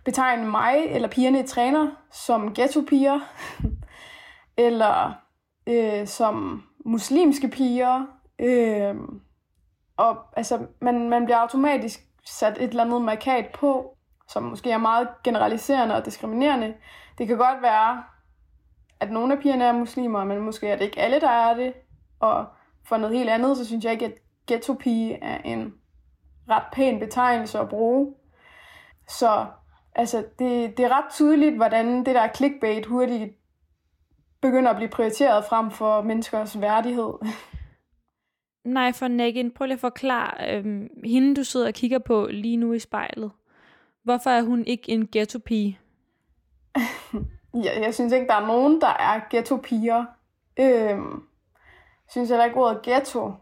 betegne 0.04 0.50
mig 0.50 0.76
eller 0.88 1.08
pigerne 1.08 1.40
i 1.40 1.46
træner 1.46 1.90
som 2.12 2.54
ghetto-piger, 2.54 3.20
eller 4.66 5.12
øh, 5.66 6.06
som 6.06 6.62
muslimske 6.84 7.48
piger. 7.48 8.06
Øh, 8.38 8.94
og 9.96 10.16
altså, 10.36 10.66
man, 10.80 11.08
man 11.08 11.24
bliver 11.24 11.38
automatisk 11.38 12.00
sat 12.24 12.56
et 12.60 12.70
eller 12.70 12.84
andet 12.84 13.02
markat 13.02 13.46
på, 13.54 13.96
som 14.28 14.42
måske 14.42 14.70
er 14.70 14.78
meget 14.78 15.08
generaliserende 15.24 15.96
og 15.96 16.04
diskriminerende. 16.04 16.74
Det 17.18 17.26
kan 17.26 17.36
godt 17.36 17.62
være, 17.62 18.02
at 19.00 19.10
nogle 19.10 19.32
af 19.32 19.38
pigerne 19.40 19.64
er 19.64 19.72
muslimer, 19.72 20.24
men 20.24 20.38
måske 20.38 20.68
er 20.68 20.76
det 20.76 20.84
ikke 20.84 21.00
alle, 21.00 21.20
der 21.20 21.30
er 21.30 21.54
det. 21.54 21.72
Og 22.20 22.46
for 22.84 22.96
noget 22.96 23.16
helt 23.16 23.30
andet, 23.30 23.56
så 23.56 23.64
synes 23.64 23.84
jeg 23.84 23.92
ikke, 23.92 24.06
at 24.06 24.14
ghetto-pige 24.46 25.14
er 25.22 25.38
en 25.38 25.74
ret 26.50 26.64
pæn 26.72 26.98
betegnelse 26.98 27.58
at 27.58 27.68
bruge. 27.68 28.14
Så 29.08 29.46
altså, 29.94 30.18
det, 30.38 30.76
det 30.76 30.84
er 30.84 30.98
ret 30.98 31.12
tydeligt, 31.12 31.56
hvordan 31.56 31.98
det 31.98 32.14
der 32.14 32.28
clickbait 32.34 32.86
hurtigt 32.86 33.34
begynder 34.40 34.70
at 34.70 34.76
blive 34.76 34.88
prioriteret 34.88 35.44
frem 35.44 35.70
for 35.70 36.02
menneskers 36.02 36.60
værdighed. 36.60 37.12
Nej, 38.64 38.92
for 38.92 39.08
Nagin, 39.08 39.50
prøv 39.50 39.66
lige 39.66 39.74
at 39.74 39.80
forklare 39.80 40.56
øhm, 40.56 40.88
hende, 41.04 41.36
du 41.36 41.44
sidder 41.44 41.66
og 41.66 41.74
kigger 41.74 41.98
på 41.98 42.26
lige 42.30 42.56
nu 42.56 42.72
i 42.72 42.78
spejlet. 42.78 43.30
Hvorfor 44.02 44.30
er 44.30 44.42
hun 44.42 44.64
ikke 44.64 44.92
en 44.92 45.08
ghetto-pige? 45.12 45.78
ja, 47.64 47.80
jeg 47.80 47.94
synes 47.94 48.12
ikke, 48.12 48.26
der 48.26 48.34
er 48.34 48.46
nogen, 48.46 48.80
der 48.80 48.88
er 48.88 49.20
ghetto-piger. 49.30 50.04
Øhm, 50.60 51.12
jeg 51.12 51.22
synes 52.08 52.28
heller 52.28 52.44
ikke, 52.44 52.60
ordet 52.60 52.82
ghetto 52.82 53.32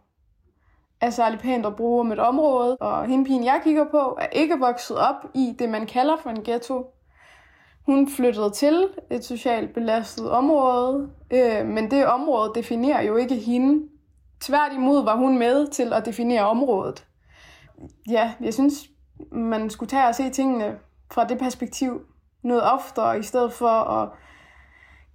er 1.00 1.11
særlig 1.11 1.38
pænt 1.38 1.66
at 1.66 1.76
bruge 1.76 2.00
om 2.00 2.12
et 2.12 2.18
område. 2.18 2.76
Og 2.76 3.06
hende 3.06 3.25
pigen, 3.25 3.44
jeg 3.44 3.61
kigger 3.64 3.85
på, 3.90 4.18
er 4.21 4.26
ikke 4.26 4.59
vokset 4.59 4.99
op 4.99 5.26
i 5.35 5.54
det, 5.59 5.68
man 5.68 5.87
kalder 5.87 6.16
for 6.23 6.30
en 6.30 6.44
ghetto. 6.44 6.90
Hun 7.87 8.09
flyttede 8.09 8.50
til 8.50 8.88
et 9.11 9.25
socialt 9.25 9.75
belastet 9.75 10.30
område, 10.30 11.11
øh, 11.30 11.66
men 11.66 11.90
det 11.90 12.06
område 12.06 12.52
definerer 12.54 13.02
jo 13.02 13.16
ikke 13.16 13.35
hende. 13.35 13.88
Tværtimod 14.40 15.04
var 15.04 15.16
hun 15.16 15.38
med 15.38 15.66
til 15.66 15.92
at 15.92 16.06
definere 16.06 16.47
området. 16.47 17.06
Ja, 18.11 18.33
jeg 18.40 18.54
synes, 18.54 18.75
man 19.33 19.71
skulle 19.71 19.90
tage 19.90 20.09
og 20.09 20.14
se 20.14 20.30
tingene 20.30 20.78
fra 21.12 21.25
det 21.25 21.38
perspektiv 21.38 22.00
noget 22.42 22.62
oftere, 22.73 23.18
i 23.18 23.23
stedet 23.23 23.52
for 23.52 23.68
at 23.68 24.09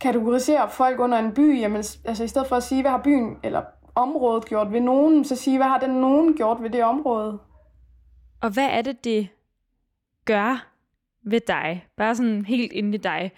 kategorisere 0.01 0.69
folk 0.69 0.99
under 0.99 1.17
en 1.19 1.33
by. 1.33 1.59
Jamen, 1.59 1.83
altså 2.05 2.23
i 2.23 2.27
stedet 2.27 2.47
for 2.47 2.55
at 2.55 2.63
sige, 2.63 2.81
hvad 2.81 2.91
har 2.91 3.01
byen 3.03 3.37
eller 3.43 3.61
området 3.95 4.45
gjort 4.45 4.71
ved 4.71 4.79
nogen, 4.79 5.25
så 5.25 5.35
sige, 5.35 5.57
hvad 5.57 5.67
har 5.67 5.79
den 5.79 5.89
nogen 5.89 6.35
gjort 6.35 6.57
ved 6.61 6.69
det 6.69 6.83
område. 6.83 7.39
Og 8.41 8.49
hvad 8.49 8.67
er 8.71 8.81
det, 8.81 9.03
det 9.03 9.27
gør 10.25 10.67
ved 11.23 11.39
dig, 11.47 11.87
bare 11.97 12.15
sådan 12.15 12.45
helt 12.45 12.71
inde 12.71 12.95
i 12.95 13.01
dig, 13.01 13.31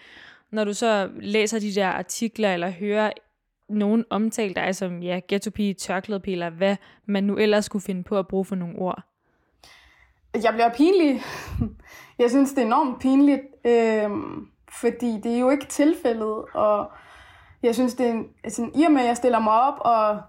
når 0.52 0.64
du 0.64 0.74
så 0.74 1.10
læser 1.20 1.60
de 1.60 1.76
der 1.76 1.88
artikler, 1.88 2.54
eller 2.54 2.70
hører 2.70 3.12
nogen 3.70 4.06
omtale 4.10 4.54
dig 4.54 4.76
som, 4.76 5.04
ja, 5.04 5.20
ghetto-pige, 5.28 5.74
tørklædepige, 5.74 6.34
eller 6.34 6.50
hvad 6.50 6.76
man 7.06 7.24
nu 7.24 7.38
ellers 7.38 7.66
skulle 7.66 7.84
finde 7.84 8.04
på 8.04 8.20
at 8.20 8.28
bruge 8.28 8.46
for 8.46 8.56
nogle 8.56 8.80
ord? 8.80 9.04
Jeg 10.34 10.54
bliver 10.54 10.70
pinlig. 10.70 11.22
Jeg 12.20 12.30
synes, 12.30 12.50
det 12.50 12.62
er 12.62 12.66
enormt 12.66 13.02
pinligt, 13.02 13.42
øhm, 13.66 14.48
fordi 14.80 15.20
det 15.24 15.36
er 15.36 15.40
jo 15.40 15.50
ikke 15.50 15.66
tilfældet, 15.66 16.46
og 16.54 16.92
jeg 17.64 17.76
synes, 17.76 17.96
det 17.96 18.08
er 18.08 18.12
en, 18.12 18.28
altså, 18.44 18.70
i 18.76 18.84
og 18.84 18.92
med, 18.92 19.02
at 19.02 19.08
jeg 19.08 19.18
stiller 19.18 19.40
mig 19.40 19.54
op 19.54 19.80
og 19.80 20.22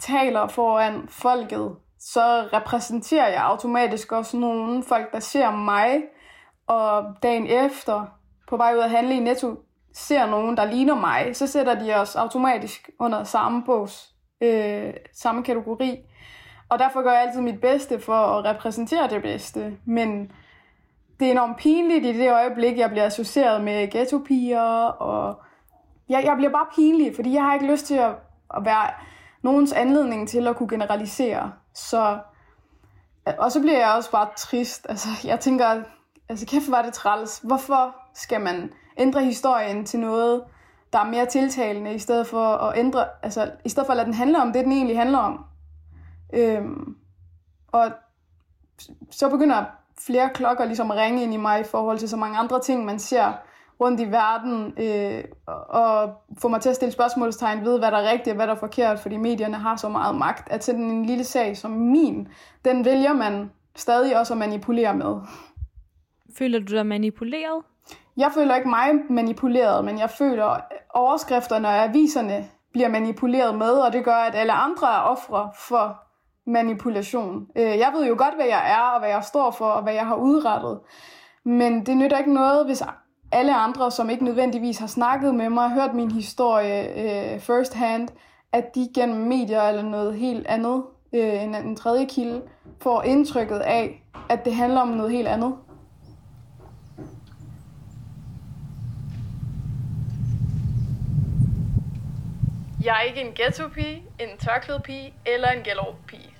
taler 0.00 0.48
foran 0.48 1.08
folket, 1.08 1.76
så 1.98 2.48
repræsenterer 2.52 3.28
jeg 3.28 3.42
automatisk 3.44 4.12
også 4.12 4.36
nogle 4.36 4.82
folk, 4.82 5.12
der 5.12 5.20
ser 5.20 5.50
mig 5.50 6.02
og 6.66 7.04
dagen 7.22 7.46
efter, 7.46 8.06
på 8.48 8.56
vej 8.56 8.74
ud 8.74 8.80
at 8.80 8.90
handle 8.90 9.16
i 9.16 9.20
Netto, 9.20 9.56
ser 9.94 10.26
nogen, 10.26 10.56
der 10.56 10.64
ligner 10.64 10.94
mig, 10.94 11.36
så 11.36 11.46
sætter 11.46 11.74
de 11.78 11.94
os 11.94 12.16
automatisk 12.16 12.90
under 12.98 13.24
samme 13.24 13.64
bogs, 13.64 14.14
øh, 14.40 14.94
samme 15.12 15.42
kategori. 15.42 15.98
Og 16.68 16.78
derfor 16.78 17.02
gør 17.02 17.12
jeg 17.12 17.22
altid 17.22 17.40
mit 17.40 17.60
bedste 17.60 18.00
for 18.00 18.14
at 18.14 18.44
repræsentere 18.44 19.08
det 19.08 19.22
bedste. 19.22 19.76
Men 19.84 20.32
det 21.20 21.26
er 21.26 21.30
enormt 21.30 21.56
pinligt 21.56 22.04
i 22.04 22.18
det 22.18 22.32
øjeblik, 22.32 22.78
jeg 22.78 22.90
bliver 22.90 23.04
associeret 23.04 23.64
med 23.64 23.90
ghettopiger, 23.90 24.86
og 24.86 25.42
jeg, 26.08 26.24
jeg 26.24 26.36
bliver 26.36 26.52
bare 26.52 26.66
pinlig, 26.74 27.16
fordi 27.16 27.34
jeg 27.34 27.42
har 27.42 27.54
ikke 27.54 27.70
lyst 27.72 27.86
til 27.86 27.94
at, 27.94 28.10
at 28.56 28.64
være 28.64 28.90
nogens 29.42 29.72
anledning 29.72 30.28
til 30.28 30.48
at 30.48 30.56
kunne 30.56 30.68
generalisere. 30.68 31.52
Så, 31.74 32.18
og 33.38 33.52
så 33.52 33.60
bliver 33.60 33.78
jeg 33.78 33.94
også 33.96 34.10
bare 34.10 34.28
trist. 34.36 34.86
Altså, 34.88 35.08
jeg 35.24 35.40
tænker, 35.40 35.82
altså 36.28 36.46
kæft 36.46 36.70
var 36.70 36.82
det 36.82 36.92
træls. 36.92 37.38
Hvorfor 37.38 37.96
skal 38.14 38.40
man 38.40 38.72
ændre 38.98 39.24
historien 39.24 39.86
til 39.86 40.00
noget, 40.00 40.44
der 40.92 40.98
er 40.98 41.10
mere 41.10 41.26
tiltalende, 41.26 41.94
i 41.94 41.98
stedet 41.98 42.26
for 42.26 42.44
at 42.44 42.78
ændre, 42.78 43.06
altså, 43.22 43.50
i 43.64 43.68
stedet 43.68 43.86
for 43.86 43.92
at 43.92 43.96
lade 43.96 44.06
den 44.06 44.14
handle 44.14 44.42
om 44.42 44.52
det, 44.52 44.64
den 44.64 44.72
egentlig 44.72 44.98
handler 44.98 45.18
om. 45.18 45.44
Øhm, 46.32 46.96
og 47.72 47.92
så 49.10 49.28
begynder 49.28 49.64
flere 50.00 50.30
klokker 50.34 50.64
ligesom 50.64 50.90
ringe 50.90 51.22
ind 51.22 51.34
i 51.34 51.36
mig 51.36 51.60
i 51.60 51.64
forhold 51.64 51.98
til 51.98 52.08
så 52.08 52.16
mange 52.16 52.38
andre 52.38 52.60
ting, 52.60 52.84
man 52.84 52.98
ser 52.98 53.32
rundt 53.80 54.00
i 54.00 54.04
verden, 54.04 54.74
øh, 54.76 55.24
og 55.68 56.14
få 56.38 56.48
mig 56.48 56.60
til 56.60 56.68
at 56.68 56.76
stille 56.76 56.92
spørgsmålstegn 56.92 57.64
ved, 57.64 57.78
hvad 57.78 57.90
der 57.90 57.96
er 57.98 58.10
rigtigt 58.10 58.28
og 58.28 58.34
hvad 58.34 58.46
der 58.46 58.52
er 58.52 58.58
forkert, 58.58 58.98
fordi 59.00 59.16
medierne 59.16 59.56
har 59.56 59.76
så 59.76 59.88
meget 59.88 60.14
magt, 60.14 60.52
at 60.52 60.64
sådan 60.64 60.80
en 60.80 61.06
lille 61.06 61.24
sag 61.24 61.56
som 61.56 61.70
min, 61.70 62.28
den 62.64 62.84
vælger 62.84 63.12
man 63.12 63.50
stadig 63.76 64.18
også 64.18 64.34
at 64.34 64.38
manipulere 64.38 64.94
med. 64.94 65.16
Føler 66.38 66.58
du 66.58 66.74
dig 66.74 66.86
manipuleret? 66.86 67.62
Jeg 68.16 68.30
føler 68.34 68.56
ikke 68.56 68.68
mig 68.68 68.88
manipuleret, 69.10 69.84
men 69.84 69.98
jeg 69.98 70.10
føler 70.10 70.60
overskrifterne 70.94 71.68
og 71.68 71.84
aviserne 71.84 72.48
bliver 72.72 72.88
manipuleret 72.88 73.58
med, 73.58 73.70
og 73.70 73.92
det 73.92 74.04
gør, 74.04 74.14
at 74.14 74.34
alle 74.34 74.52
andre 74.52 74.86
er 74.86 75.00
ofre 75.00 75.50
for 75.68 76.07
manipulation. 76.48 77.46
Øh, 77.56 77.78
jeg 77.78 77.92
ved 77.96 78.06
jo 78.06 78.14
godt, 78.18 78.34
hvad 78.34 78.46
jeg 78.46 78.70
er, 78.70 78.94
og 78.94 79.00
hvad 79.00 79.08
jeg 79.08 79.24
står 79.24 79.50
for, 79.50 79.64
og 79.64 79.82
hvad 79.82 79.94
jeg 79.94 80.06
har 80.06 80.16
udrettet. 80.16 80.78
Men 81.44 81.86
det 81.86 81.96
nytter 81.96 82.18
ikke 82.18 82.34
noget, 82.34 82.66
hvis 82.66 82.82
alle 83.32 83.54
andre, 83.54 83.90
som 83.90 84.10
ikke 84.10 84.24
nødvendigvis 84.24 84.78
har 84.78 84.86
snakket 84.86 85.34
med 85.34 85.50
mig, 85.50 85.70
hørt 85.70 85.94
min 85.94 86.10
historie 86.10 86.88
øh, 87.34 87.40
first 87.40 87.74
hand, 87.74 88.08
at 88.52 88.74
de 88.74 88.88
gennem 88.94 89.26
medier 89.26 89.62
eller 89.62 89.82
noget 89.82 90.14
helt 90.14 90.46
andet 90.46 90.82
øh, 91.12 91.42
en, 91.42 91.54
en 91.54 91.76
tredje 91.76 92.04
kilde, 92.04 92.42
får 92.82 93.02
indtrykket 93.02 93.58
af, 93.58 94.02
at 94.28 94.44
det 94.44 94.54
handler 94.54 94.80
om 94.80 94.88
noget 94.88 95.12
helt 95.12 95.28
andet. 95.28 95.54
Jeg 102.84 102.96
er 102.96 103.00
ikke 103.00 103.20
en 103.20 103.32
ghetto-pige, 103.34 104.02
en 104.20 104.38
tørklæde-pige 104.38 105.14
eller 105.26 105.50
en 105.50 105.62
gellerup-pige. 105.62 106.37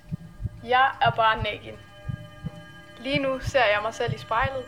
Jeg 0.63 0.91
er 1.01 1.11
bare 1.15 1.43
naken. 1.43 1.75
Lige 2.99 3.19
nu 3.19 3.39
ser 3.39 3.65
jeg 3.65 3.79
mig 3.81 3.93
selv 3.93 4.13
i 4.13 4.17
spejlet. 4.17 4.63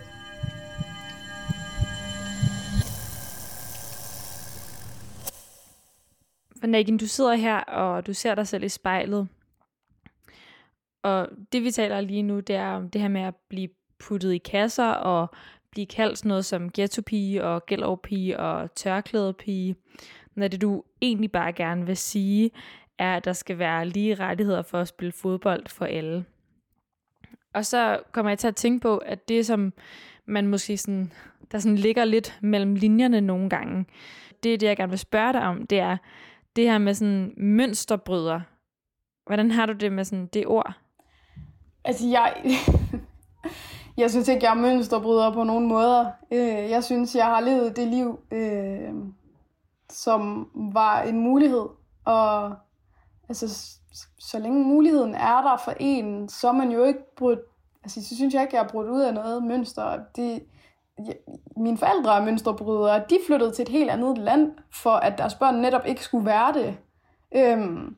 For 6.59 6.67
Nagen, 6.67 6.97
du 6.97 7.07
sidder 7.07 7.33
her, 7.33 7.59
og 7.59 8.07
du 8.07 8.13
ser 8.13 8.35
dig 8.35 8.47
selv 8.47 8.63
i 8.63 8.69
spejlet. 8.69 9.27
Og 11.03 11.27
det 11.51 11.63
vi 11.63 11.71
taler 11.71 12.01
lige 12.01 12.23
nu, 12.23 12.39
det 12.39 12.55
er 12.55 12.71
om 12.71 12.89
det 12.89 13.01
her 13.01 13.07
med 13.07 13.21
at 13.21 13.35
blive 13.35 13.69
puttet 13.99 14.33
i 14.33 14.37
kasser 14.37 14.87
og 14.91 15.29
blive 15.71 15.85
kaldt 15.85 16.17
sådan 16.17 16.29
noget 16.29 16.45
som 16.45 16.71
ghettopige 16.71 17.43
og 17.43 17.65
gellerpige 17.65 18.39
og 18.39 18.75
tørklædepige. 18.75 19.75
Når 20.35 20.47
det 20.47 20.61
du 20.61 20.83
egentlig 21.01 21.31
bare 21.31 21.53
gerne 21.53 21.85
vil 21.85 21.97
sige, 21.97 22.51
er, 22.99 23.15
at 23.15 23.25
der 23.25 23.33
skal 23.33 23.57
være 23.57 23.85
lige 23.85 24.15
rettigheder 24.15 24.61
for 24.61 24.79
at 24.79 24.87
spille 24.87 25.11
fodbold 25.11 25.67
for 25.67 25.85
alle. 25.85 26.25
Og 27.53 27.65
så 27.65 27.99
kommer 28.11 28.29
jeg 28.29 28.39
til 28.39 28.47
at 28.47 28.55
tænke 28.55 28.81
på, 28.81 28.97
at 28.97 29.29
det 29.29 29.45
som 29.45 29.73
man 30.25 30.47
måske 30.47 30.77
sådan, 30.77 31.11
der 31.51 31.59
sådan 31.59 31.77
ligger 31.77 32.05
lidt 32.05 32.39
mellem 32.41 32.75
linjerne 32.75 33.21
nogle 33.21 33.49
gange, 33.49 33.85
det 34.43 34.53
er 34.53 34.57
det, 34.57 34.67
jeg 34.67 34.77
gerne 34.77 34.89
vil 34.89 34.99
spørge 34.99 35.33
dig 35.33 35.41
om, 35.41 35.67
det 35.67 35.79
er 35.79 35.97
det 36.55 36.63
her 36.63 36.77
med 36.77 36.93
sådan 36.93 37.33
mønsterbryder. 37.37 38.41
Hvordan 39.25 39.51
har 39.51 39.65
du 39.65 39.73
det 39.73 39.91
med 39.91 40.03
sådan 40.03 40.25
det 40.25 40.47
ord? 40.47 40.73
Altså, 41.83 42.07
jeg, 42.07 42.35
jeg 43.97 44.11
synes 44.11 44.27
ikke, 44.27 44.45
jeg 44.45 44.51
er 44.51 44.61
mønsterbryder 44.61 45.33
på 45.33 45.43
nogen 45.43 45.67
måder. 45.67 46.11
Øh, 46.31 46.69
jeg 46.69 46.83
synes, 46.83 47.15
jeg 47.15 47.25
har 47.25 47.41
levet 47.41 47.75
det 47.75 47.87
liv, 47.87 48.19
øh, 48.31 48.93
som 49.89 50.49
var 50.73 51.01
en 51.01 51.19
mulighed. 51.19 51.65
Og 52.05 52.55
altså, 53.31 53.79
så 54.19 54.39
længe 54.39 54.63
muligheden 54.63 55.15
er 55.15 55.41
der 55.41 55.57
for 55.65 55.73
en, 55.79 56.29
så 56.29 56.47
er 56.47 56.51
man 56.51 56.71
jo 56.71 56.83
ikke 56.83 57.15
brudt, 57.15 57.39
altså 57.83 58.03
så 58.09 58.15
synes 58.15 58.33
jeg 58.33 58.41
ikke, 58.41 58.55
jeg 58.55 58.63
har 58.63 58.69
brudt 58.69 58.87
ud 58.87 59.01
af 59.01 59.13
noget 59.13 59.43
mønster. 59.43 59.99
Det, 60.15 60.43
jeg, 61.05 61.15
mine 61.57 61.77
forældre 61.77 62.17
er 62.17 62.25
mønsterbrydere, 62.25 63.03
de 63.09 63.19
flyttede 63.27 63.51
til 63.51 63.63
et 63.63 63.69
helt 63.69 63.89
andet 63.89 64.17
land, 64.17 64.51
for 64.73 64.91
at 64.91 65.17
deres 65.17 65.35
børn 65.35 65.55
netop 65.55 65.85
ikke 65.85 66.03
skulle 66.03 66.25
være 66.25 66.53
det. 66.53 66.77
Øhm, 67.35 67.95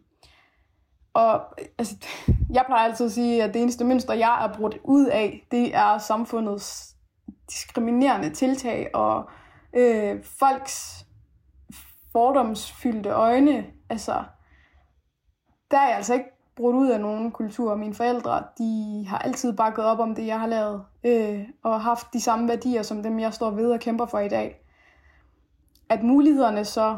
og 1.14 1.42
altså, 1.78 1.96
jeg 2.58 2.64
plejer 2.66 2.90
altid 2.90 3.06
at 3.06 3.12
sige, 3.12 3.44
at 3.44 3.54
det 3.54 3.62
eneste 3.62 3.86
mønster, 3.86 4.14
jeg 4.14 4.46
er 4.46 4.58
brudt 4.58 4.78
ud 4.84 5.06
af, 5.06 5.48
det 5.52 5.76
er 5.76 5.98
samfundets 5.98 6.96
diskriminerende 7.50 8.30
tiltag 8.30 8.90
og 8.94 9.30
øh, 9.76 10.24
folks 10.24 11.06
fordomsfyldte 12.12 13.10
øjne. 13.10 13.66
Altså, 13.90 14.24
der 15.74 15.80
er 15.80 15.88
jeg 15.88 15.96
altså 15.96 16.14
ikke 16.14 16.32
brudt 16.56 16.76
ud 16.76 16.90
af 16.90 17.02
nogen 17.02 17.32
kultur. 17.32 17.76
Mine 17.76 17.94
forældre, 17.94 18.44
de 18.58 19.06
har 19.10 19.18
altid 19.18 19.54
bakket 19.54 19.86
op 19.86 20.00
om 20.00 20.16
det, 20.16 20.28
jeg 20.28 20.40
har 20.40 20.48
lavet, 20.48 20.84
øh, 21.04 21.40
og 21.64 21.82
haft 21.82 22.14
de 22.14 22.22
samme 22.22 22.48
værdier 22.48 22.82
som 22.82 23.04
dem, 23.04 23.20
jeg 23.20 23.34
står 23.34 23.52
ved 23.52 23.72
og 23.72 23.80
kæmper 23.80 24.06
for 24.06 24.20
i 24.20 24.30
dag. 24.30 24.66
At 25.90 26.04
mulighederne 26.04 26.66
så 26.66 26.98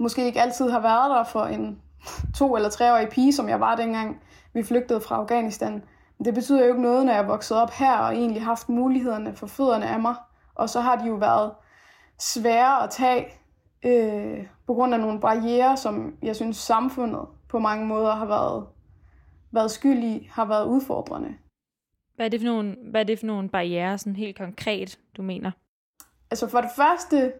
måske 0.00 0.24
ikke 0.24 0.40
altid 0.40 0.70
har 0.70 0.80
været 0.80 1.10
der 1.10 1.24
for 1.24 1.44
en 1.44 1.82
to- 2.38 2.56
eller 2.56 2.70
treårig 2.70 3.08
pige, 3.08 3.32
som 3.32 3.48
jeg 3.48 3.60
var 3.60 3.76
dengang 3.76 4.20
vi 4.52 4.62
flygtede 4.62 5.00
fra 5.00 5.16
Afghanistan. 5.16 5.84
Men 6.18 6.24
det 6.24 6.34
betyder 6.34 6.60
jo 6.60 6.68
ikke 6.68 6.82
noget, 6.82 7.06
når 7.06 7.12
jeg 7.12 7.22
er 7.22 7.26
vokset 7.26 7.56
op 7.56 7.70
her 7.70 7.98
og 7.98 8.14
egentlig 8.14 8.44
haft 8.44 8.68
mulighederne 8.68 9.36
for 9.36 9.46
fødderne 9.46 9.86
af 9.86 10.00
mig. 10.00 10.14
Og 10.54 10.70
så 10.70 10.80
har 10.80 10.96
de 10.96 11.06
jo 11.06 11.14
været 11.14 11.52
svære 12.18 12.82
at 12.82 12.90
tage 12.90 13.26
øh, 13.82 14.46
på 14.66 14.74
grund 14.74 14.94
af 14.94 15.00
nogle 15.00 15.20
barriere, 15.20 15.76
som 15.76 16.14
jeg 16.22 16.36
synes 16.36 16.56
samfundet 16.56 17.26
på 17.52 17.58
mange 17.58 17.86
måder 17.86 18.14
har 18.14 18.26
været, 18.26 18.66
været 19.50 19.70
skyld 19.70 20.04
i, 20.04 20.28
har 20.32 20.44
været 20.44 20.66
udfordrende. 20.66 21.34
Hvad 22.16 22.26
er 22.26 22.30
det 22.30 22.40
for 22.40 22.46
nogle, 22.46 22.76
hvad 22.90 23.00
er 23.00 23.04
det 23.04 23.18
for 23.18 23.26
nogle 23.26 23.48
barriere, 23.48 23.98
sådan 23.98 24.16
helt 24.16 24.38
konkret, 24.38 24.98
du 25.16 25.22
mener? 25.22 25.50
Altså 26.30 26.48
for 26.48 26.60
det 26.60 26.70
første, 26.76 27.32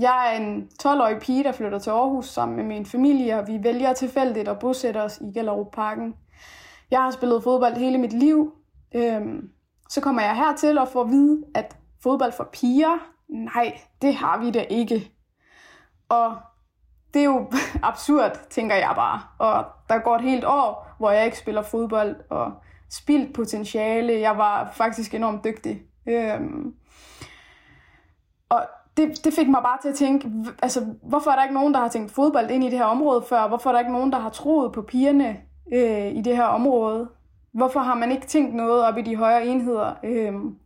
jeg 0.00 0.34
er 0.34 0.40
en 0.40 0.68
12-årig 0.82 1.20
pige, 1.20 1.44
der 1.44 1.52
flytter 1.52 1.78
til 1.78 1.90
Aarhus 1.90 2.28
sammen 2.28 2.56
med 2.56 2.64
min 2.64 2.86
familie, 2.86 3.38
og 3.38 3.48
vi 3.48 3.58
vælger 3.62 3.92
tilfældigt 3.92 4.48
at 4.48 4.58
bosætte 4.58 4.98
os 4.98 5.18
i 5.20 5.38
Gellerup 5.38 5.72
Parken. 5.72 6.14
Jeg 6.90 7.02
har 7.02 7.10
spillet 7.10 7.42
fodbold 7.42 7.76
hele 7.76 7.98
mit 7.98 8.12
liv. 8.12 8.54
Øhm, 8.94 9.50
så 9.88 10.00
kommer 10.00 10.22
jeg 10.22 10.36
hertil 10.36 10.78
og 10.78 10.88
får 10.88 11.02
at 11.02 11.10
vide, 11.10 11.44
at 11.54 11.76
fodbold 12.02 12.32
for 12.32 12.48
piger, 12.52 12.98
nej, 13.28 13.80
det 14.02 14.14
har 14.14 14.38
vi 14.44 14.50
da 14.50 14.60
ikke. 14.60 15.10
Og 16.08 16.36
det 17.14 17.20
er 17.20 17.24
jo 17.24 17.50
absurd, 17.82 18.40
tænker 18.50 18.76
jeg 18.76 18.92
bare. 18.96 19.20
Og 19.38 19.64
der 19.88 19.98
går 19.98 20.16
et 20.16 20.22
helt 20.22 20.44
år, 20.44 20.88
hvor 20.98 21.10
jeg 21.10 21.24
ikke 21.24 21.38
spiller 21.38 21.62
fodbold, 21.62 22.16
og 22.30 22.52
spildt 22.90 23.34
potentiale. 23.34 24.20
Jeg 24.20 24.38
var 24.38 24.70
faktisk 24.72 25.14
enormt 25.14 25.44
dygtig. 25.44 25.82
Øhm, 26.06 26.74
og 28.48 28.62
det, 28.96 29.24
det 29.24 29.34
fik 29.34 29.48
mig 29.48 29.62
bare 29.62 29.78
til 29.82 29.88
at 29.88 29.94
tænke, 29.94 30.30
altså, 30.62 30.86
hvorfor 31.02 31.30
er 31.30 31.36
der 31.36 31.42
ikke 31.42 31.54
nogen, 31.54 31.74
der 31.74 31.80
har 31.80 31.88
tænkt 31.88 32.12
fodbold 32.12 32.50
ind 32.50 32.64
i 32.64 32.70
det 32.70 32.78
her 32.78 32.84
område 32.84 33.22
før? 33.28 33.48
Hvorfor 33.48 33.70
er 33.70 33.72
der 33.74 33.80
ikke 33.80 33.92
nogen, 33.92 34.12
der 34.12 34.18
har 34.18 34.30
troet 34.30 34.72
på 34.72 34.82
pigerne 34.82 35.36
øh, 35.72 36.16
i 36.16 36.20
det 36.20 36.36
her 36.36 36.44
område? 36.44 37.08
Hvorfor 37.52 37.80
har 37.80 37.94
man 37.94 38.12
ikke 38.12 38.26
tænkt 38.26 38.54
noget 38.54 38.84
op 38.84 38.98
i 38.98 39.02
de 39.02 39.16
højere 39.16 39.46
enheder? 39.46 39.94
Øhm, 40.04 40.56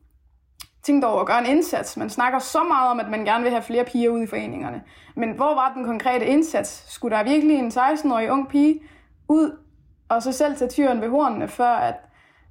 tænkt 0.87 1.05
over 1.05 1.21
at 1.21 1.27
gøre 1.27 1.39
en 1.39 1.47
indsats. 1.47 1.97
Man 1.97 2.11
snakker 2.11 2.39
så 2.39 2.63
meget 2.65 2.91
om, 2.91 3.01
at 3.01 3.09
man 3.09 3.25
gerne 3.25 3.43
vil 3.43 3.53
have 3.53 3.63
flere 3.63 3.85
piger 3.85 4.11
ud 4.11 4.23
i 4.23 4.27
foreningerne. 4.27 4.83
Men 5.17 5.31
hvor 5.33 5.55
var 5.55 5.75
den 5.75 5.85
konkrete 5.85 6.27
indsats? 6.27 6.93
Skulle 6.93 7.17
der 7.17 7.25
virkelig 7.25 7.57
en 7.57 7.69
16-årig 7.69 8.31
ung 8.31 8.49
pige 8.49 8.81
ud 9.29 9.59
og 10.09 10.23
så 10.23 10.33
selv 10.33 10.57
tage 10.57 10.71
tyren 10.71 11.01
ved 11.01 11.09
hornene, 11.09 11.49
før 11.49 11.71
at 11.71 11.95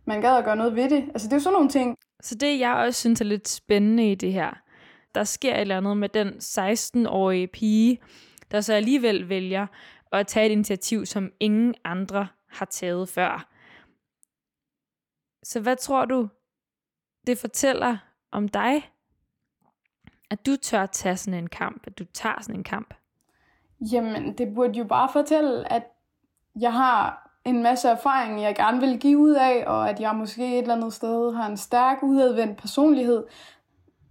man 0.05 0.21
gad 0.21 0.37
at 0.37 0.45
gøre 0.45 0.55
noget 0.55 0.75
ved 0.75 0.89
det? 0.89 1.03
Altså 1.13 1.27
det 1.27 1.33
er 1.33 1.37
jo 1.37 1.43
sådan 1.43 1.53
nogle 1.53 1.69
ting. 1.69 1.95
Så 2.21 2.35
det, 2.35 2.59
jeg 2.59 2.73
også 2.73 2.99
synes 2.99 3.21
er 3.21 3.25
lidt 3.25 3.47
spændende 3.47 4.11
i 4.11 4.15
det 4.15 4.33
her, 4.33 4.51
der 5.15 5.23
sker 5.23 5.53
et 5.53 5.61
eller 5.61 5.77
andet 5.77 5.97
med 5.97 6.09
den 6.09 6.27
16-årige 6.27 7.47
pige, 7.47 8.01
der 8.51 8.61
så 8.61 8.73
alligevel 8.73 9.29
vælger 9.29 9.67
at 10.11 10.27
tage 10.27 10.45
et 10.45 10.51
initiativ, 10.51 11.05
som 11.05 11.31
ingen 11.39 11.75
andre 11.83 12.27
har 12.49 12.65
taget 12.65 13.09
før. 13.09 13.49
Så 15.43 15.59
hvad 15.59 15.75
tror 15.75 16.05
du, 16.05 16.29
det 17.27 17.37
fortæller 17.37 17.97
om 18.35 18.47
dig, 18.47 18.91
at 20.29 20.45
du 20.45 20.55
tør 20.55 20.85
tage 20.85 21.17
sådan 21.17 21.39
en 21.39 21.49
kamp, 21.49 21.83
at 21.87 21.99
du 21.99 22.03
tager 22.13 22.41
sådan 22.41 22.55
en 22.55 22.63
kamp? 22.63 22.93
Jamen, 23.91 24.37
det 24.37 24.55
burde 24.55 24.79
jo 24.79 24.83
bare 24.83 25.09
fortælle, 25.13 25.73
at 25.73 25.83
jeg 26.59 26.73
har 26.73 27.31
en 27.45 27.63
masse 27.63 27.89
erfaring, 27.89 28.41
jeg 28.41 28.55
gerne 28.55 28.79
vil 28.79 28.99
give 28.99 29.17
ud 29.17 29.33
af, 29.33 29.63
og 29.67 29.89
at 29.89 29.99
jeg 29.99 30.15
måske 30.15 30.53
et 30.53 30.61
eller 30.61 30.75
andet 30.75 30.93
sted 30.93 31.35
har 31.35 31.49
en 31.49 31.57
stærk, 31.57 31.97
udadvendt 32.03 32.57
personlighed. 32.57 33.23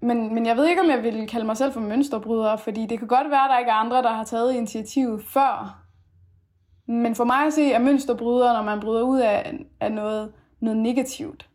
Men, 0.02 0.34
men 0.34 0.46
jeg 0.46 0.56
ved 0.56 0.66
ikke, 0.66 0.82
om 0.82 0.90
jeg 0.90 1.02
vil 1.02 1.28
kalde 1.28 1.46
mig 1.46 1.56
selv 1.56 1.72
for 1.72 1.80
mønsterbryder, 1.80 2.56
fordi 2.56 2.86
det 2.86 2.98
kan 2.98 3.08
godt 3.08 3.30
være, 3.30 3.44
at 3.44 3.50
der 3.50 3.58
ikke 3.58 3.70
er 3.70 3.74
andre, 3.74 4.02
der 4.02 4.12
har 4.12 4.24
taget 4.24 4.54
initiativet 4.54 5.24
før. 5.24 5.80
Men 6.86 7.14
for 7.14 7.24
mig 7.24 7.46
at 7.46 7.52
se 7.52 7.72
er 7.72 7.78
mønsterbryder, 7.78 8.52
når 8.52 8.62
man 8.62 8.80
bryder 8.80 9.02
ud 9.02 9.20
af, 9.20 9.58
af 9.80 9.92
noget, 9.92 10.32
noget 10.60 10.78
negativt. 10.78 11.48